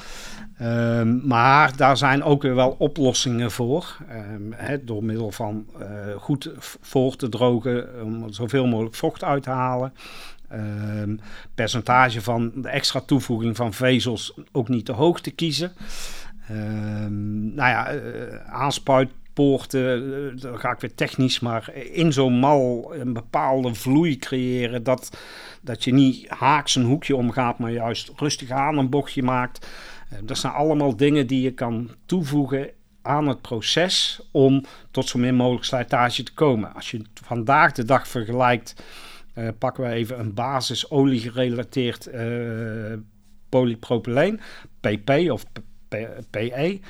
[0.61, 3.97] Um, maar daar zijn ook weer wel oplossingen voor.
[4.35, 9.43] Um, hè, door middel van uh, goed voor te drogen, om zoveel mogelijk vocht uit
[9.43, 9.95] te halen.
[10.53, 11.21] Um,
[11.55, 15.73] percentage van de extra toevoeging van vezels ook niet te hoog te kiezen.
[17.55, 18.01] nou ja, uh,
[18.47, 24.19] aanspuit poorten, eh, dan ga ik weer technisch, maar in zo'n mal een bepaalde vloei
[24.19, 24.83] creëren.
[24.83, 25.19] Dat,
[25.61, 29.67] dat je niet haaks een hoekje omgaat, maar juist rustig aan een bochtje maakt.
[30.09, 32.71] Eh, dat zijn allemaal dingen die je kan toevoegen
[33.03, 36.75] aan het proces om tot zo min mogelijk slijtage te komen.
[36.75, 38.83] Als je vandaag de dag vergelijkt,
[39.35, 42.93] uh, pakken we even een basis olie gerelateerd uh,
[43.49, 44.41] polypropyleen,
[44.81, 45.45] PP of
[46.31, 46.81] PE.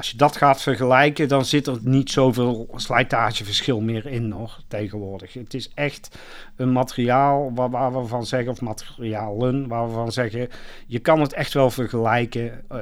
[0.00, 5.32] Als je dat gaat vergelijken, dan zit er niet zoveel slijtageverschil meer in nog tegenwoordig.
[5.32, 6.18] Het is echt
[6.56, 10.48] een materiaal waar, we van zeggen, of materialen, waar we van zeggen,
[10.86, 12.78] je kan het echt wel vergelijken uh,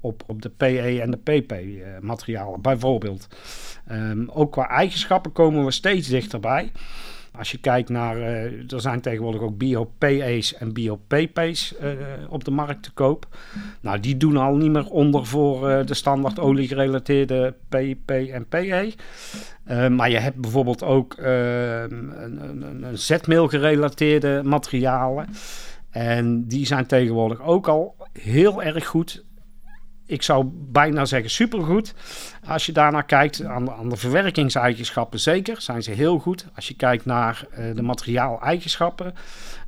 [0.00, 3.28] op, op de PE en de PP uh, materialen, bijvoorbeeld.
[3.92, 6.72] Um, ook qua eigenschappen komen we steeds dichterbij.
[7.38, 11.90] Als je kijkt naar, uh, er zijn tegenwoordig ook bio-PA's en bio-PP's uh,
[12.28, 13.26] op de markt te koop.
[13.80, 18.46] Nou, die doen al niet meer onder voor uh, de standaard olie gerelateerde PP en
[18.48, 18.92] PE.
[19.90, 25.28] maar je hebt bijvoorbeeld ook een, een, een zetmeel gerelateerde materialen.
[25.90, 29.24] En die zijn tegenwoordig ook al heel erg goed
[30.06, 31.94] ik zou bijna zeggen supergoed.
[32.46, 36.46] Als je daarnaar kijkt, aan, de verwerkingseigenschappen zeker, zijn ze heel goed.
[36.54, 39.14] Als je kijkt naar uh, de materiaaleigenschappen,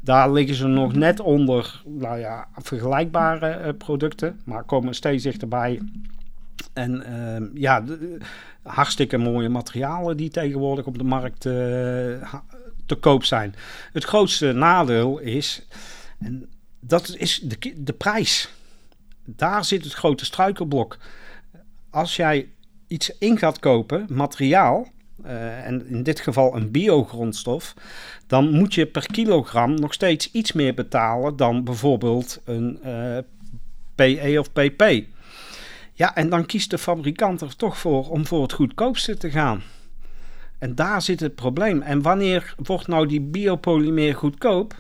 [0.00, 5.80] daar liggen ze nog net onder nou ja, vergelijkbare uh, producten, maar komen steeds dichterbij.
[6.72, 8.18] En uh, ja, de,
[8.62, 11.52] hartstikke mooie materialen die tegenwoordig op de markt uh,
[12.86, 13.54] te koop zijn.
[13.92, 15.66] Het grootste nadeel is,
[16.18, 16.48] en
[16.80, 18.50] dat is de, de prijs
[19.36, 20.98] daar zit het grote struikelblok.
[21.90, 22.48] Als jij
[22.86, 24.88] iets in gaat kopen, materiaal,
[25.24, 27.74] uh, en in dit geval een biogrondstof,
[28.26, 33.18] dan moet je per kilogram nog steeds iets meer betalen dan bijvoorbeeld een uh,
[33.94, 35.04] PE of PP.
[35.92, 39.62] Ja, en dan kiest de fabrikant er toch voor om voor het goedkoopste te gaan.
[40.58, 41.82] En daar zit het probleem.
[41.82, 44.74] En wanneer wordt nou die biopolymeer goedkoop?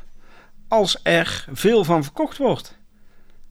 [0.68, 2.77] Als er veel van verkocht wordt.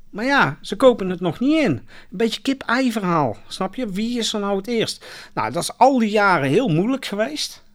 [0.09, 1.71] Maar ja, ze kopen het nog niet in.
[1.71, 3.37] Een beetje kip-ei verhaal.
[3.47, 3.89] Snap je?
[3.89, 5.05] Wie is er nou het eerst?
[5.33, 7.65] Nou, dat is al die jaren heel moeilijk geweest.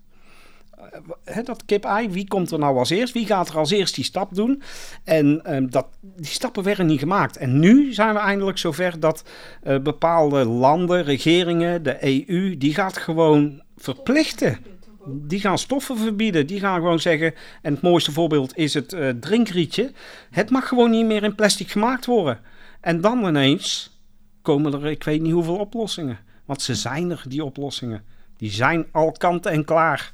[1.24, 3.12] He, dat kip-ei, wie komt er nou als eerst?
[3.12, 4.62] Wie gaat er als eerst die stap doen?
[5.04, 7.36] En um, dat, die stappen werden niet gemaakt.
[7.36, 9.24] En nu zijn we eindelijk zover dat
[9.64, 14.58] uh, bepaalde landen, regeringen, de EU, die gaat gewoon verplichten
[15.06, 16.46] die gaan stoffen verbieden.
[16.46, 19.92] Die gaan gewoon zeggen, en het mooiste voorbeeld is het uh, drinkrietje.
[20.30, 22.40] Het mag gewoon niet meer in plastic gemaakt worden.
[22.80, 23.98] En dan ineens
[24.42, 26.18] komen er, ik weet niet hoeveel oplossingen.
[26.44, 28.04] Want ze zijn er, die oplossingen.
[28.36, 30.12] Die zijn al kant en klaar.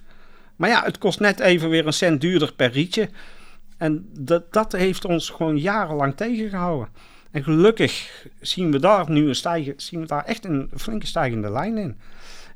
[0.56, 3.08] Maar ja, het kost net even weer een cent duurder per rietje.
[3.76, 6.88] En dat, dat heeft ons gewoon jarenlang tegengehouden.
[7.30, 11.50] En gelukkig zien we daar nu een stijgen, zien we daar echt een flinke stijgende
[11.50, 11.98] lijn in.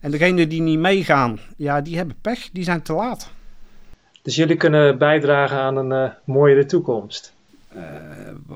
[0.03, 3.31] En degenen die niet meegaan, ja, die hebben pech, die zijn te laat.
[4.23, 7.35] Dus jullie kunnen bijdragen aan een uh, mooiere toekomst?
[7.77, 7.83] Uh,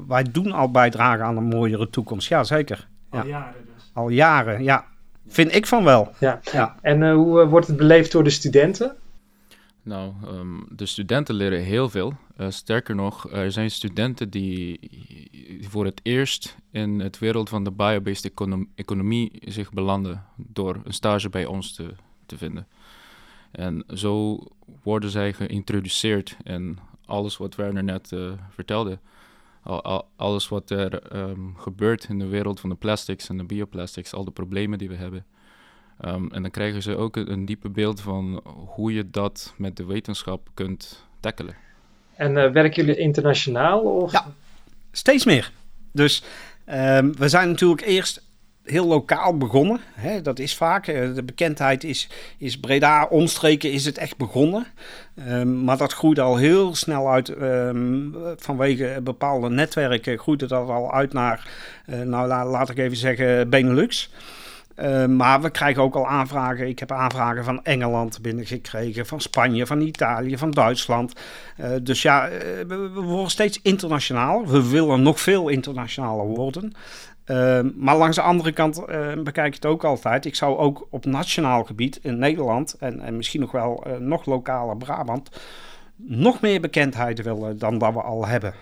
[0.08, 2.86] wij doen al bijdragen aan een mooiere toekomst, ja zeker.
[3.12, 3.18] Ja.
[3.20, 3.90] Al jaren dus.
[3.92, 4.84] Al jaren, ja.
[5.28, 6.12] Vind ik van wel.
[6.18, 6.40] Ja.
[6.52, 6.76] Ja.
[6.82, 8.96] En eh, hoe eh, wordt het beleefd door de studenten?
[9.86, 12.12] Nou, ehm, de studenten leren heel veel.
[12.36, 14.80] Eh, sterker nog, er zijn studenten die
[15.60, 20.92] voor het eerst in het wereld van de biobased econom- economie zich belanden door een
[20.92, 21.94] stage bij ons te,
[22.26, 22.66] te vinden.
[23.50, 24.38] En zo
[24.82, 28.98] worden zij geïntroduceerd in alles wat Werner net eh, vertelde.
[29.62, 34.12] Al- alles wat er ehm, gebeurt in de wereld van de plastics en de bioplastics,
[34.14, 35.26] al de problemen die we hebben.
[36.00, 38.40] Ehm, en dan krijgen ze ook een, een diepe beeld van
[38.74, 41.54] hoe je dat met de wetenschap kunt tackelen.
[42.14, 43.80] En eh, werken jullie internationaal?
[43.80, 44.12] Of?
[44.12, 44.26] Ja.
[44.92, 45.50] Steeds meer.
[45.92, 46.22] Dus
[46.64, 48.24] ehm, we zijn natuurlijk eerst
[48.62, 49.80] heel lokaal begonnen.
[49.94, 50.86] Hè, dat is vaak.
[50.86, 54.66] eh, De bekendheid is, is Breda, omstreken is het echt begonnen.
[55.14, 57.28] Ehm, maar dat groeide al heel snel uit.
[57.28, 61.48] ehm, vanwege bepaalde netwerken groeide dat al uit naar,
[61.86, 64.10] eh, nou la- laat ik even zeggen, Benelux.
[64.76, 66.68] Eh, maar we krijgen ook al aanvragen.
[66.68, 71.12] Ik heb aanvragen van Engeland binnengekregen, van Spanje, van Italië, van Duitsland.
[71.56, 74.48] Eh, dus ja, eh, we, worden steeds internationaler.
[74.48, 76.72] We willen nog veel internationaler worden.
[77.26, 80.24] Eh, maar langs de andere kant eh, bekijk ik het ook altijd.
[80.24, 84.26] Ik zou ook op nationaal gebied in Nederland en, en misschien nog wel eh, nog
[84.26, 85.30] lokaler Brabant
[85.96, 88.54] nog meer bekendheid willen dan dat we al hebben.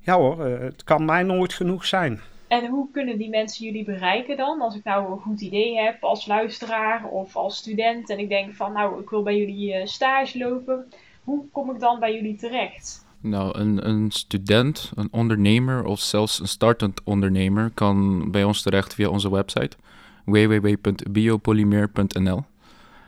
[0.00, 2.20] Ja hoor, het kan mij nooit genoeg zijn.
[2.50, 4.60] En hoe kunnen die mensen jullie bereiken dan?
[4.60, 8.54] Als ik nou een goed idee heb als luisteraar of als student en ik denk
[8.54, 10.86] van nou, ik wil bij jullie eh, stage lopen.
[11.24, 13.06] Hoe kom ik dan bij jullie terecht?
[13.20, 18.94] Nou, een, een student, een ondernemer of zelfs een startend ondernemer kan bij ons terecht
[18.94, 19.76] via onze website
[20.24, 22.44] www.biopolymer.nl.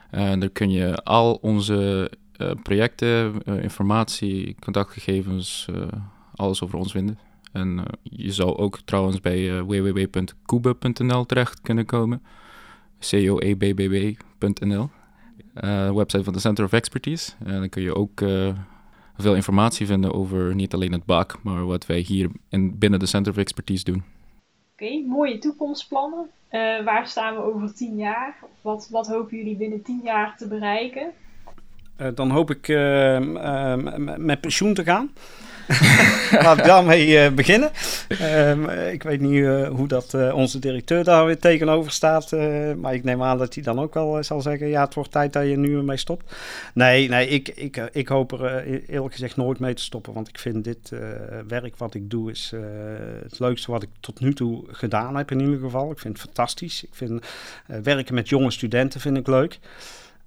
[0.09, 5.67] En daar kun je al onze eh, projecten, eh, informatie, contactgegevens,
[6.35, 7.32] alles over ons vinden.
[7.53, 12.21] En eh, je zou ook trouwens bij eh, www.kube.nl terecht kunnen komen.
[14.39, 14.89] coebb.nl.
[15.53, 17.31] Eh website van de Center of Expertise.
[17.45, 18.49] En dan kun je ook eh,
[19.17, 23.05] veel informatie vinden over niet alleen het BAK, maar wat wij hier in, binnen de
[23.05, 24.03] Center of Expertise doen.
[24.73, 26.29] Oké, mooie toekomstplannen.
[26.47, 28.35] Eh, waar staan we over tien jaar?
[28.61, 31.11] Wat, wat hopen jullie binnen tien jaar te bereiken?
[31.95, 32.67] Eh, dan hoop ik
[34.17, 35.11] met pensioen te gaan.
[36.43, 37.71] Laat ik daarmee eh, beginnen.
[38.07, 42.31] Ehm, ik weet niet eh, hoe dat eh, onze directeur daar weer tegenover staat.
[42.77, 45.33] maar ik neem aan dat hij dan ook wel zal zeggen: ja, het wordt tijd
[45.33, 46.35] dat je nu ermee stopt.
[46.73, 50.13] Nee, nee ik, ik, ik hoop er eh, eerlijk gezegd nooit mee te stoppen.
[50.13, 50.91] Want ik vind dit
[51.47, 52.53] werk wat ik doe is
[53.23, 55.91] het leukste wat ik tot nu toe gedaan heb in ieder geval.
[55.91, 56.83] Ik vind het fantastisch.
[56.83, 57.25] Ik vind
[57.83, 59.59] werken met jonge studenten vind ik leuk.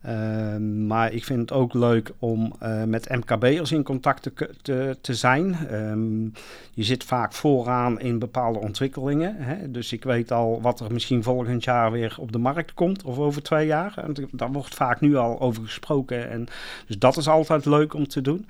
[0.07, 4.31] Ehm, maar ik vind het ook leuk om eh, met MKB'ers in contact
[4.63, 5.55] te, te, zijn.
[5.69, 6.25] Ehm,
[6.73, 9.37] je zit vaak vooraan in bepaalde ontwikkelingen.
[9.37, 9.71] Hè?
[9.71, 13.19] Dus ik weet al wat er misschien volgend jaar weer op de markt komt of
[13.19, 13.95] over twee jaar.
[13.97, 16.31] En daar wordt vaak nu al over gesproken.
[16.31, 16.47] En,
[16.87, 18.49] dus dat is altijd leuk om te doen.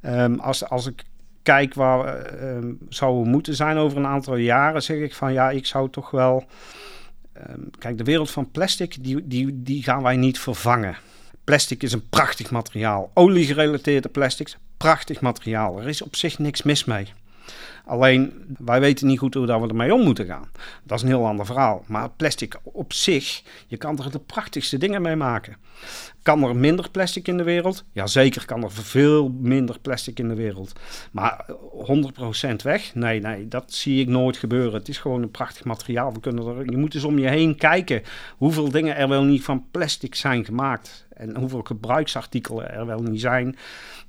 [0.00, 1.04] Ehm, als, als ik
[1.42, 5.66] kijk waar we zouden moeten zijn over een aantal jaren, zeg ik van ja, ik
[5.66, 6.44] zou toch wel.
[7.34, 10.96] Ehm, kijk, de wereld van plastic, die, die, die gaan wij niet vervangen.
[11.44, 13.10] Plastic is een prachtig materiaal.
[13.14, 15.80] Olie-gerelateerde plastics, prachtig materiaal.
[15.80, 17.12] Er is op zich niks mis mee.
[17.86, 20.48] Alleen, wij weten niet goed hoe we ermee om moeten gaan.
[20.82, 21.84] Dat is een heel ander verhaal.
[21.86, 25.56] Maar plastic op zich, je kan er de prachtigste dingen mee maken.
[26.22, 27.84] Kan er minder plastic in de wereld?
[27.92, 30.72] Jazeker kan er veel minder plastic in de wereld.
[31.10, 31.46] Maar
[32.50, 32.94] 100% weg?
[32.94, 34.72] Nee, nee, dat zie ik nooit gebeuren.
[34.72, 36.12] Het is gewoon een prachtig materiaal.
[36.12, 38.02] We kunnen er, je moet eens om je heen kijken
[38.36, 41.06] hoeveel dingen er wel niet van plastic zijn gemaakt.
[41.14, 43.56] En hoeveel gebruiksartikelen er wel niet zijn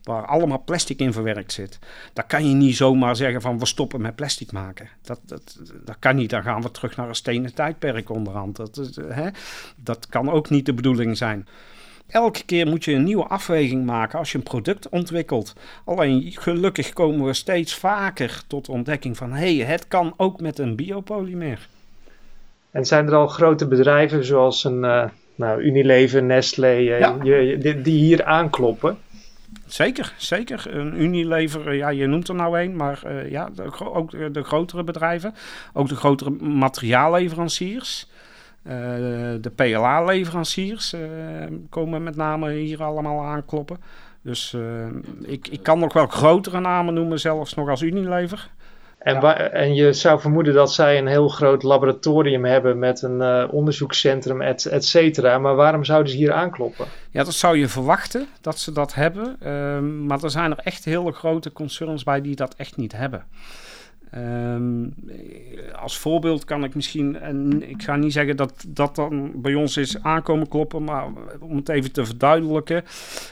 [0.05, 1.79] waar allemaal plastic in verwerkt zit.
[2.13, 4.89] Daar kan je niet zomaar zeggen van we stoppen met plastic maken.
[5.01, 6.30] Dat, dat, dat kan niet.
[6.30, 8.56] Dan gaan we terug naar een stenen tijdperk onderhand.
[8.56, 9.30] Dat, is, eh, hè?
[9.75, 11.47] dat kan ook niet de bedoeling zijn.
[12.08, 15.54] Elke keer moet je een nieuwe afweging maken als je een product ontwikkelt.
[15.86, 20.41] Alleen gelukkig komen we steeds vaker tot de ontdekking van hé, hey, het kan ook
[20.41, 21.67] met een biopolymer.
[22.71, 25.04] En zijn er al grote bedrijven zoals een eh,
[25.36, 27.17] nou, Unilever, Nestlé, eh, Ja.
[27.23, 28.97] je- je- die, die hier aankloppen?
[29.65, 30.75] Zeker, zeker.
[30.75, 34.83] Een Unilever, eh, ja, je noemt er nou een, maar eh, ja, ook de, grotere
[34.83, 35.33] bedrijven,
[35.73, 38.09] ook de grotere materiaalleveranciers,
[38.63, 38.73] eh,
[39.41, 40.95] de PLA-leveranciers
[41.69, 43.77] komen met name hier allemaal aankloppen.
[44.21, 44.57] Dus
[45.21, 48.49] ik, ik kan nog wel grotere namen noemen, zelfs nog als Unilever.
[49.05, 49.37] En, Ja.
[49.37, 54.41] en je zou vermoeden dat zij een heel groot laboratorium hebben met een eh, onderzoekscentrum,
[54.41, 55.37] et, et cetera.
[55.37, 56.85] Maar waarom zouden ze hier aankloppen?
[57.11, 59.35] Ja, dat zou je verwachten dat ze dat hebben.
[59.39, 63.25] Ehm, maar er zijn er echt hele grote concerns bij die dat echt niet hebben.
[64.11, 64.87] Ehm,
[65.81, 69.77] als voorbeeld kan ik misschien, en ik ga niet zeggen dat dat dan bij ons
[69.77, 71.05] is aankomen kloppen, maar
[71.39, 72.83] om het even te verduidelijken.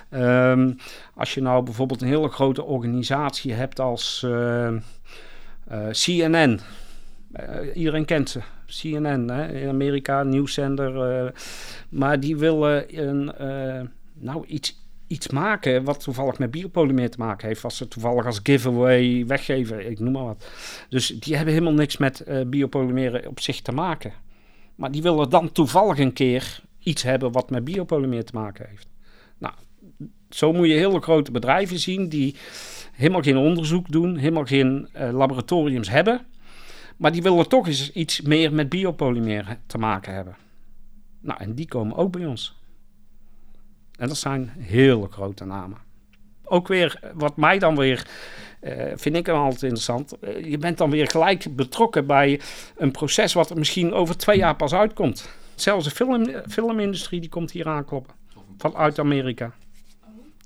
[0.09, 0.71] Ehm,
[1.15, 4.71] als je nou bijvoorbeeld een hele grote organisatie hebt als uh, uh,
[5.91, 6.59] CNN.
[7.73, 8.39] iedereen kent ze.
[8.65, 9.59] CNN hè?
[9.61, 11.33] in Amerika, nieuwszender.
[11.89, 13.31] maar die willen een,
[14.13, 17.61] nou, iets, iets maken wat toevallig met biopolymeer te maken heeft.
[17.61, 20.47] Wat ze toevallig als giveaway weggeven, ik noem maar wat.
[20.89, 24.13] Dus die hebben helemaal niks met biopolymeren op zich te maken.
[24.75, 28.87] Maar die willen dan toevallig een keer iets hebben wat met biopolymeer te maken heeft.
[29.37, 29.53] Nou,
[30.29, 32.35] zo moet je hele grote bedrijven zien die
[32.93, 36.25] helemaal geen onderzoek doen, helemaal geen uh, laboratoriums hebben.
[36.97, 40.35] Maar die willen toch eens iets meer met biopolymeer te maken hebben.
[41.19, 42.61] Nou, en die komen ook bij ons.
[43.97, 45.77] En dat zijn hele grote namen.
[46.43, 48.07] Ook weer, wat mij dan weer,
[48.61, 50.13] uh, vind ik dan altijd interessant.
[50.21, 52.41] Uh, je bent dan weer gelijk betrokken bij
[52.77, 55.29] een proces wat er misschien over twee jaar pas uitkomt.
[55.55, 58.13] Zelfs de film, filmindustrie die komt hier aankloppen.
[58.57, 59.53] Vanuit Amerika.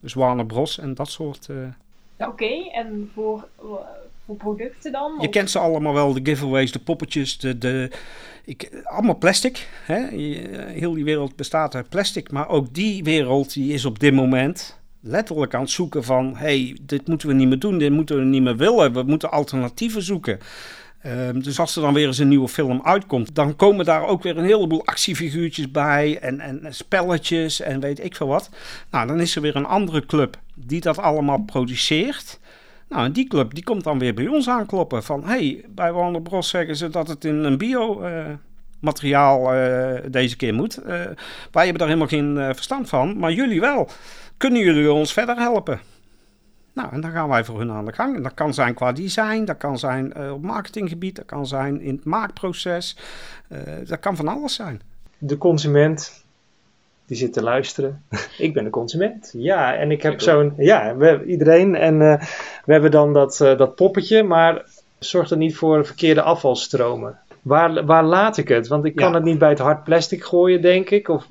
[0.01, 0.79] Dus Warner Bros.
[0.79, 1.47] en dat soort...
[1.47, 1.67] Uh...
[2.17, 2.71] Ja, Oké, okay.
[2.73, 3.47] en voor,
[4.25, 5.11] voor producten dan?
[5.19, 5.33] Je of?
[5.33, 7.91] kent ze allemaal wel, de giveaways, de poppetjes, de, de,
[8.45, 9.69] ik, allemaal plastic.
[9.85, 10.07] Hè?
[10.71, 12.31] Heel die wereld bestaat uit plastic.
[12.31, 16.35] Maar ook die wereld die is op dit moment letterlijk aan het zoeken van...
[16.35, 18.93] hey, dit moeten we niet meer doen, dit moeten we niet meer willen.
[18.93, 20.39] We moeten alternatieven zoeken.
[21.05, 23.35] Um, dus als er dan weer eens een nieuwe film uitkomt...
[23.35, 26.19] dan komen daar ook weer een heleboel actiefiguurtjes bij...
[26.19, 28.49] en, en spelletjes en weet ik veel wat.
[28.91, 32.39] Nou, dan is er weer een andere club die dat allemaal produceert...
[32.89, 35.25] Nou, en die club die komt dan weer bij ons aankloppen van...
[35.25, 38.01] hey, bij Warner Bros zeggen ze dat het in een bio...
[38.01, 38.25] Uh,
[38.79, 40.79] materiaal uh, deze keer moet.
[40.79, 40.85] Uh,
[41.51, 43.89] wij hebben daar helemaal geen verstand van, maar jullie wel.
[44.37, 45.79] Kunnen jullie ons verder helpen?
[46.77, 48.15] Nou, en dan gaan wij voor hun aan de gang.
[48.15, 51.95] En dat kan zijn qua design, dat kan zijn op marketinggebied, dat kan zijn in
[51.95, 52.97] het maakproces.
[53.87, 54.81] dat kan van alles zijn.
[55.17, 56.25] De consument
[57.05, 58.03] die zit te luisteren.
[58.37, 59.33] ik ben een consument.
[59.33, 60.53] Ja, en ik heb zo'n.
[60.57, 61.75] Ja, we, iedereen.
[61.75, 62.21] En uh,
[62.65, 64.65] we hebben dan dat, dat poppetje, maar
[64.99, 67.19] zorgt er niet voor verkeerde afvalstromen.
[67.41, 68.67] Waar, waar laat ik het?
[68.67, 69.15] Want ik kan ja.
[69.15, 71.07] het niet bij het hard plastic gooien, denk ik.
[71.07, 71.27] Of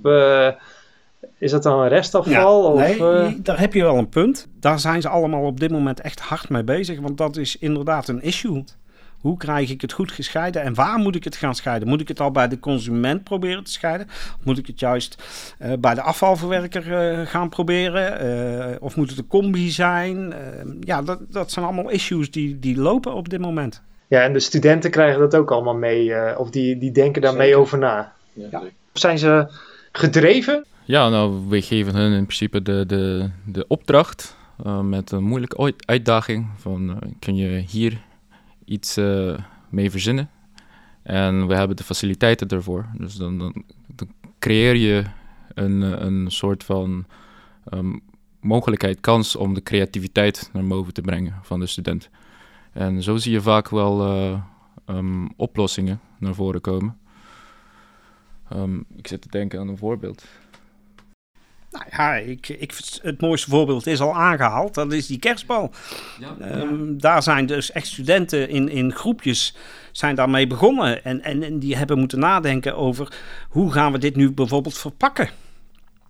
[1.38, 2.32] is dat dan een restafval?
[2.32, 4.48] Ja, of, nee, daar heb je wel een punt.
[4.60, 7.00] Daar zijn ze allemaal op dit moment echt hard mee bezig.
[7.00, 8.64] Want dat is inderdaad een issue.
[9.20, 11.88] Hoe krijg ik het goed gescheiden en waar moet ik het gaan scheiden?
[11.88, 14.06] Moet ik het al bij de consument proberen te scheiden?
[14.08, 15.22] Of moet ik het juist
[15.62, 18.26] uh, bij de afvalverwerker uh, gaan proberen?
[18.70, 20.34] Uh, of moet het een combi zijn?
[20.80, 23.82] ja, dat, dat zijn allemaal issues die, die lopen op dit moment.
[24.06, 27.56] Ja, en de studenten krijgen dat ook allemaal mee, of die, die denken daar mee
[27.56, 28.12] over na.
[28.32, 28.46] Ja.
[28.50, 28.62] Ja.
[28.92, 29.50] Zijn ze
[29.92, 30.64] gedreven?
[30.86, 34.36] Ja, nou, we geven hun in principe de, de, de opdracht
[34.82, 38.00] met een moeilijke uitdaging van kun je hier
[38.64, 40.30] iets uh, mee verzinnen.
[41.02, 42.86] En we hebben de faciliteiten ervoor.
[42.98, 43.64] Dus dan, dan,
[44.38, 45.04] creëer je
[45.54, 47.06] een, een soort van
[47.74, 48.00] um,
[48.40, 52.10] mogelijkheid, kans om de creativiteit naar boven te brengen van de student.
[52.72, 54.08] En zo zie je vaak wel
[54.86, 56.98] um, oplossingen naar voren komen.
[58.52, 60.24] Um, ik zit te denken aan een voorbeeld.
[61.90, 64.74] Ja, ik, ik, het mooiste voorbeeld is al aangehaald.
[64.74, 65.70] Dat is die kerstbal.
[66.18, 69.56] Ja, um, daar zijn dus echt studenten in, in groepjes
[69.92, 71.04] zijn daarmee begonnen.
[71.04, 73.12] En, en, en die hebben moeten nadenken over
[73.48, 75.30] hoe gaan we dit nu bijvoorbeeld verpakken.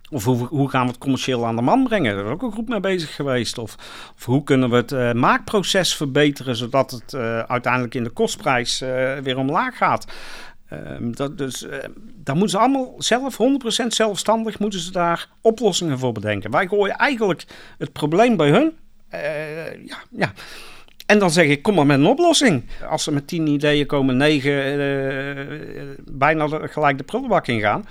[0.09, 2.15] Of hoe, hoe, gaan we het commercieel aan de man brengen?
[2.15, 3.57] Daar is ook een groep mee bezig geweest.
[3.57, 3.75] Of,
[4.17, 8.81] of hoe kunnen we het uh, maakproces verbeteren, zodat het uh, uiteindelijk in de kostprijs
[8.81, 10.07] uh, weer omlaag gaat.
[10.73, 11.71] Um, dat, dus uh,
[12.15, 13.37] daar moeten ze allemaal zelf,
[13.83, 16.51] 100% zelfstandig, moeten ze daar oplossingen voor bedenken.
[16.51, 17.45] Wij gooien eigenlijk
[17.77, 18.73] het probleem bij hun.
[19.13, 20.33] Uh, ja, ja.
[21.05, 22.63] En dan zeg ik, kom maar met een oplossing.
[22.89, 27.85] Als ze met tien ideeën komen, negen uh, bijna gelijk de prullenbak ingaan.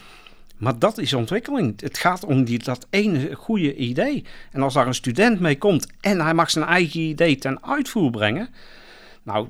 [0.57, 1.81] Maar dat is ontwikkeling.
[1.81, 4.25] Het gaat om die, dat ene goede idee.
[4.53, 8.11] En als daar een student mee komt en hij mag zijn eigen idee ten uitvoer
[8.11, 8.49] brengen
[9.27, 9.49] nou,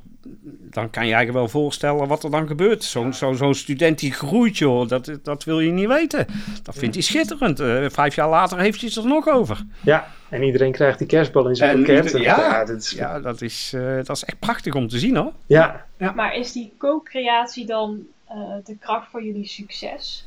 [0.71, 2.85] dan kan je eigenlijk wel voorstellen wat er dan gebeurt.
[2.85, 6.27] Zo'n zo, zo student die groeit, joh, dat, dat wil je niet weten.
[6.63, 7.61] Dat vindt hij schitterend.
[7.61, 9.65] Uh, vijf jaar later heeft hij het er nog over.
[9.81, 12.11] Ja, en iedereen krijgt die kerstbal in zijn pakket.
[12.11, 15.17] Ja, ja, dat is, ja dat, is, uh, dat is echt prachtig om te zien
[15.17, 15.33] hoor.
[15.47, 15.87] Ja.
[15.99, 16.13] ja.
[16.13, 17.99] Maar is die co-creatie dan
[18.31, 20.27] uh, de kracht voor jullie succes?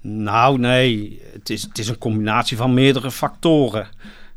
[0.00, 1.22] Nou, nee.
[1.32, 3.88] Het is, het is een combinatie van meerdere factoren.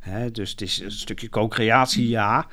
[0.07, 2.47] Hè, dus het is een stukje co-creatie, ja.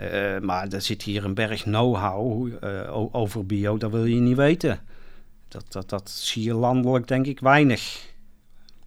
[0.00, 4.36] Uh, maar er zit hier een berg know-how uh, over bio, dat wil je niet
[4.36, 4.80] weten.
[5.48, 8.08] Dat, dat, dat zie je landelijk denk ik weinig.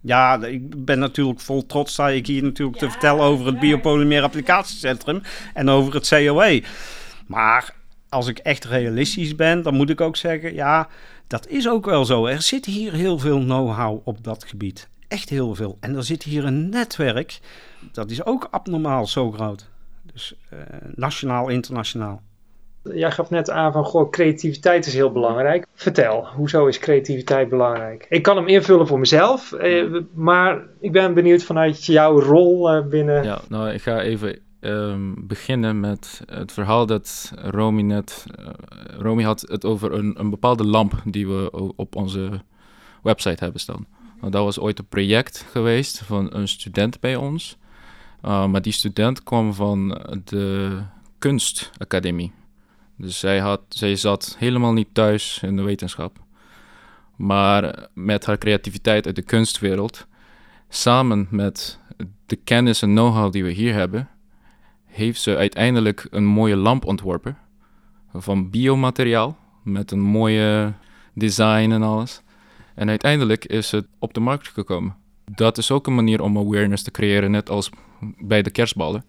[0.00, 3.60] Ja, ik ben natuurlijk vol trots sta ik hier natuurlijk ja, te vertellen over het
[3.60, 5.22] Biopolymeer Applicatiecentrum
[5.54, 6.62] en over het COE.
[7.26, 7.74] Maar
[8.08, 10.88] als ik echt realistisch ben, dan moet ik ook zeggen, ja,
[11.26, 12.26] dat is ook wel zo.
[12.26, 14.88] Er zit hier heel veel know-how op dat gebied.
[15.14, 15.76] Echt heel veel.
[15.80, 17.40] En er zit hier een netwerk,
[17.92, 19.68] dat is ook abnormaal zo groot.
[20.12, 20.60] Dus uh,
[20.94, 22.22] nationaal, internationaal.
[22.82, 25.66] Jij gaf net aan van, goh, creativiteit is heel belangrijk.
[25.74, 28.06] Vertel, hoezo is creativiteit belangrijk?
[28.08, 29.84] Ik kan hem invullen voor mezelf, eh,
[30.14, 33.24] maar ik ben benieuwd vanuit jouw rol eh, binnen...
[33.24, 38.24] Ja, nou, ik ga even um, beginnen met het verhaal dat Romy net...
[38.40, 38.46] Uh,
[38.98, 42.30] Romy had het over een, een bepaalde lamp die we op onze
[43.02, 43.86] website hebben staan.
[44.24, 47.56] Nou, dat was ooit een project geweest van een student bij ons.
[48.22, 49.88] Uh, maar die student kwam van
[50.24, 50.80] de
[51.18, 52.32] kunstacademie.
[52.96, 56.18] Dus zij, had, zij zat helemaal niet thuis in de wetenschap.
[57.16, 60.06] Maar met haar creativiteit uit de kunstwereld,
[60.68, 61.78] samen met
[62.26, 64.08] de kennis en know-how die we hier hebben,
[64.84, 67.38] heeft ze uiteindelijk een mooie lamp ontworpen.
[68.12, 70.72] Van biomateriaal, met een mooie
[71.14, 72.22] design en alles.
[72.74, 74.96] En uiteindelijk is het op de markt gekomen.
[75.24, 77.70] Dat is ook een manier om awareness te creëren, net als
[78.18, 79.04] bij de kerstballen,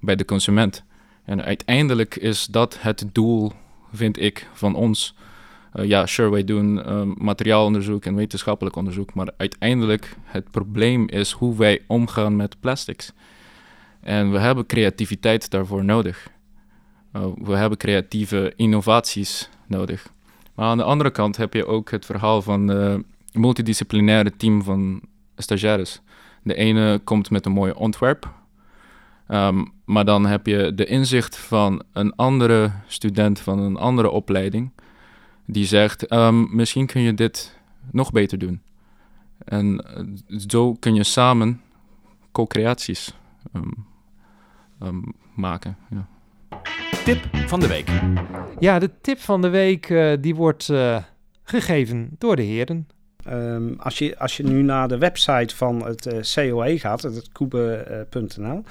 [0.00, 0.84] bij de consument.
[1.24, 3.52] En uiteindelijk is dat het doel,
[3.92, 5.14] vind ik, van ons.
[5.74, 11.30] Uh, ja, sure, wij doen uh, materiaalonderzoek en wetenschappelijk onderzoek, maar uiteindelijk het probleem is
[11.30, 13.12] hoe wij omgaan met plastics.
[14.00, 16.28] En we hebben creativiteit daarvoor nodig.
[17.16, 20.12] Uh, we hebben creatieve innovaties nodig.
[20.60, 25.00] Aan de andere kant heb je ook het verhaal van het multidisciplinaire team van
[25.36, 26.00] stagiaires.
[26.42, 28.32] De ene komt met een mooi ontwerp,
[29.28, 34.70] um, maar dan heb je de inzicht van een andere student van een andere opleiding,
[35.44, 37.58] die zegt: um, Misschien kun je dit
[37.90, 38.62] nog beter doen.
[39.38, 39.84] En
[40.30, 41.60] uh, zo kun je samen
[42.32, 43.14] co-creaties
[44.82, 45.76] um, maken.
[45.90, 46.08] Ja.
[47.04, 47.90] Tip van de week.
[48.58, 50.96] Ja, de tip van de week uh, die wordt uh,
[51.42, 52.88] gegeven door de heren.
[53.28, 57.32] Um, als, je, als je nu naar de website van het uh, COE gaat, het
[57.32, 58.62] koebe.nl,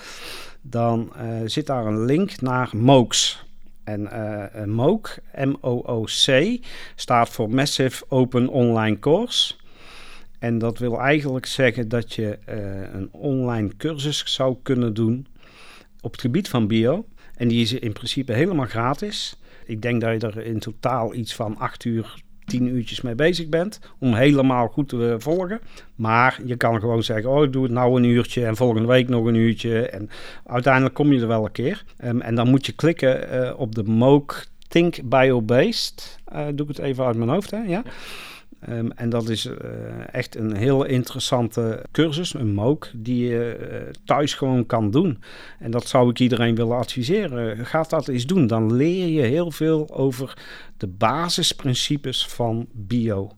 [0.61, 3.45] dan uh, zit daar een link naar MOOCs.
[3.83, 6.57] En uh, MOOC, M-O-O-C,
[6.95, 9.55] staat voor Massive Open Online Course.
[10.39, 12.37] En dat wil eigenlijk zeggen dat je
[12.93, 15.27] een online cursus zou kunnen doen
[16.01, 17.05] op het gebied van bio.
[17.39, 19.35] En die is in principe helemaal gratis.
[19.65, 23.49] Ik denk dat je er in totaal iets van acht uur, tien uurtjes mee bezig
[23.49, 23.79] bent.
[23.99, 25.59] Om helemaal goed te volgen.
[25.95, 29.09] Maar je kan gewoon zeggen, oh ik doe het nou een uurtje en volgende week
[29.09, 29.87] nog een uurtje.
[29.87, 30.09] En
[30.45, 31.83] uiteindelijk kom je er wel een keer.
[32.05, 36.19] Um, en dan moet je klikken uh, op de MOOC Think Bio-Based.
[36.33, 37.61] Uh, doe ik het even uit mijn hoofd, hè?
[37.61, 37.83] Ja.
[38.69, 39.55] Um, en dat is uh,
[40.11, 45.21] echt een heel interessante cursus, een MOOC, die je uh, thuis gewoon kan doen.
[45.59, 47.65] En dat zou ik iedereen willen adviseren.
[47.65, 48.47] Ga dat eens doen.
[48.47, 50.37] Dan leer je heel veel over
[50.77, 53.31] de basisprincipes van bio.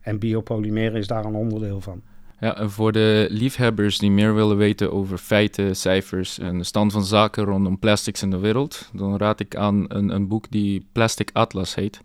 [0.00, 2.02] En biopolymeren is daar een onderdeel van.
[2.40, 6.92] Ja, en voor de liefhebbers die meer willen weten over feiten, cijfers en de stand
[6.92, 10.86] van zaken rondom plastics in de wereld, dan raad ik aan een, een boek die
[10.92, 12.00] Plastic Atlas heet.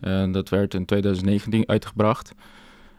[0.00, 2.34] En dat werd in 2019 uitgebracht.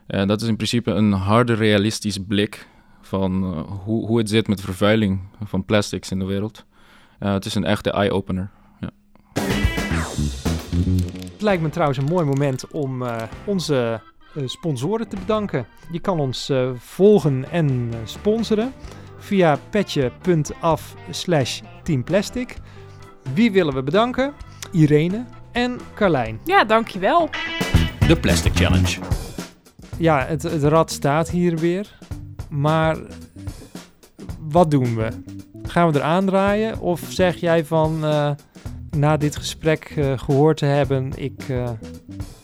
[0.06, 2.68] En dat is in principe een harde, realistisch blik
[3.00, 6.64] van uh, hoe, hoe het zit met vervuiling van plastics in de wereld.
[7.20, 8.50] Uh, het is een echte eye-opener.
[8.80, 8.90] Ja.
[11.32, 13.02] Het lijkt me trouwens een mooi moment om
[13.44, 14.00] onze
[14.44, 15.66] sponsoren te bedanken.
[15.90, 18.72] Je kan ons volgen en sponsoren
[19.18, 22.56] via petje.af slash teamplastic.
[23.34, 24.32] Wie willen we bedanken?
[24.72, 26.40] Irene, en Carlijn.
[26.44, 27.30] Ja, dankjewel.
[28.06, 28.98] De Plastic Challenge.
[29.96, 31.98] Ja, het, het rad staat hier weer.
[32.50, 32.96] Maar
[34.38, 35.08] wat doen we?
[35.62, 36.80] Gaan we er aandraaien?
[36.80, 38.30] Of zeg jij van uh,
[38.96, 41.70] na dit gesprek uh, gehoord te hebben, ik, uh,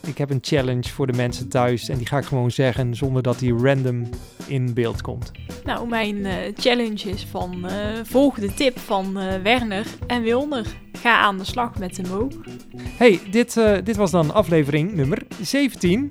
[0.06, 3.22] ik heb een challenge voor de mensen thuis en die ga ik gewoon zeggen zonder
[3.22, 4.08] dat die random
[4.46, 5.30] in beeld komt?
[5.64, 6.26] Nou, mijn
[6.56, 7.66] challenge is van
[8.04, 12.28] volg de tip van Werner en Wilner ga aan de slag met de Mo.
[12.76, 16.10] Hey, dit, dit was dan aflevering nummer 17.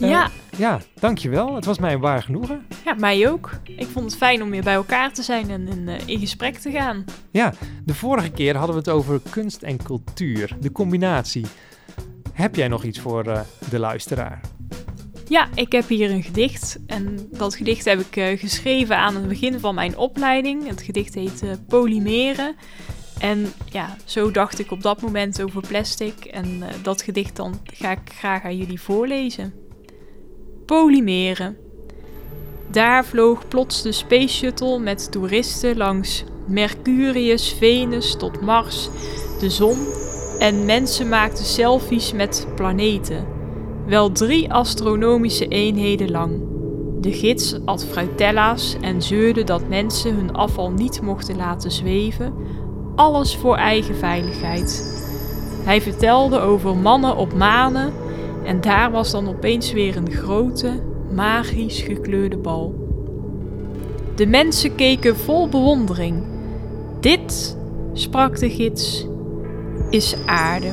[0.00, 0.30] Uh, ja.
[0.56, 1.54] Ja, dankjewel.
[1.54, 2.66] Het was mij een waar genoegen.
[2.84, 3.50] Ja, mij ook.
[3.64, 6.56] Ik vond het fijn om weer bij elkaar te zijn en in, uh, in gesprek
[6.56, 7.04] te gaan.
[7.30, 7.54] Ja,
[7.84, 11.46] de vorige keer hadden we het over kunst en cultuur, de combinatie.
[12.38, 14.40] Heb jij nog iets voor de luisteraar?
[15.28, 16.78] Ja, ik heb hier een gedicht.
[16.86, 20.68] En dat gedicht heb ik geschreven aan het begin van mijn opleiding.
[20.68, 22.56] Het gedicht heet Polymeren.
[23.20, 26.24] En ja, zo dacht ik op dat moment over plastic.
[26.24, 29.54] En dat gedicht dan ga ik graag aan jullie voorlezen.
[30.66, 31.56] Polymeren.
[32.70, 38.88] Daar vloog plots de Space Shuttle met toeristen langs Mercurius, Venus tot Mars,
[39.40, 40.06] de zon
[40.38, 43.26] En mensen maakten selfies met planeten.
[43.86, 46.40] Wel drie astronomische eenheden lang.
[47.00, 52.34] De gids at fruitella's en zeurde dat mensen hun afval niet mochten laten zweven.
[52.94, 54.96] Alles voor eigen veiligheid.
[55.64, 57.92] Hij vertelde over mannen op manen
[58.44, 60.82] en daar was dan opeens weer een grote,
[61.14, 62.74] magisch gekleurde bal.
[64.14, 66.22] De mensen keken vol bewondering.
[67.00, 67.56] Dit,
[67.92, 69.06] sprak de gids,
[69.90, 70.72] is aarde.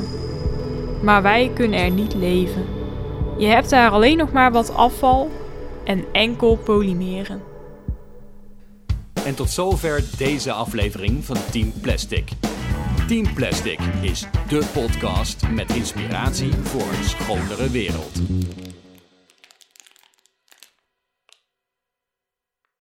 [1.03, 2.65] Maar wij kunnen er niet leven.
[3.37, 5.31] Je hebt daar alleen nog maar wat afval
[5.83, 7.41] en enkel polymeren.
[9.25, 12.29] En tot zover deze aflevering van Team Plastic.
[13.07, 18.21] Team Plastic is de podcast met inspiratie voor een schonere wereld.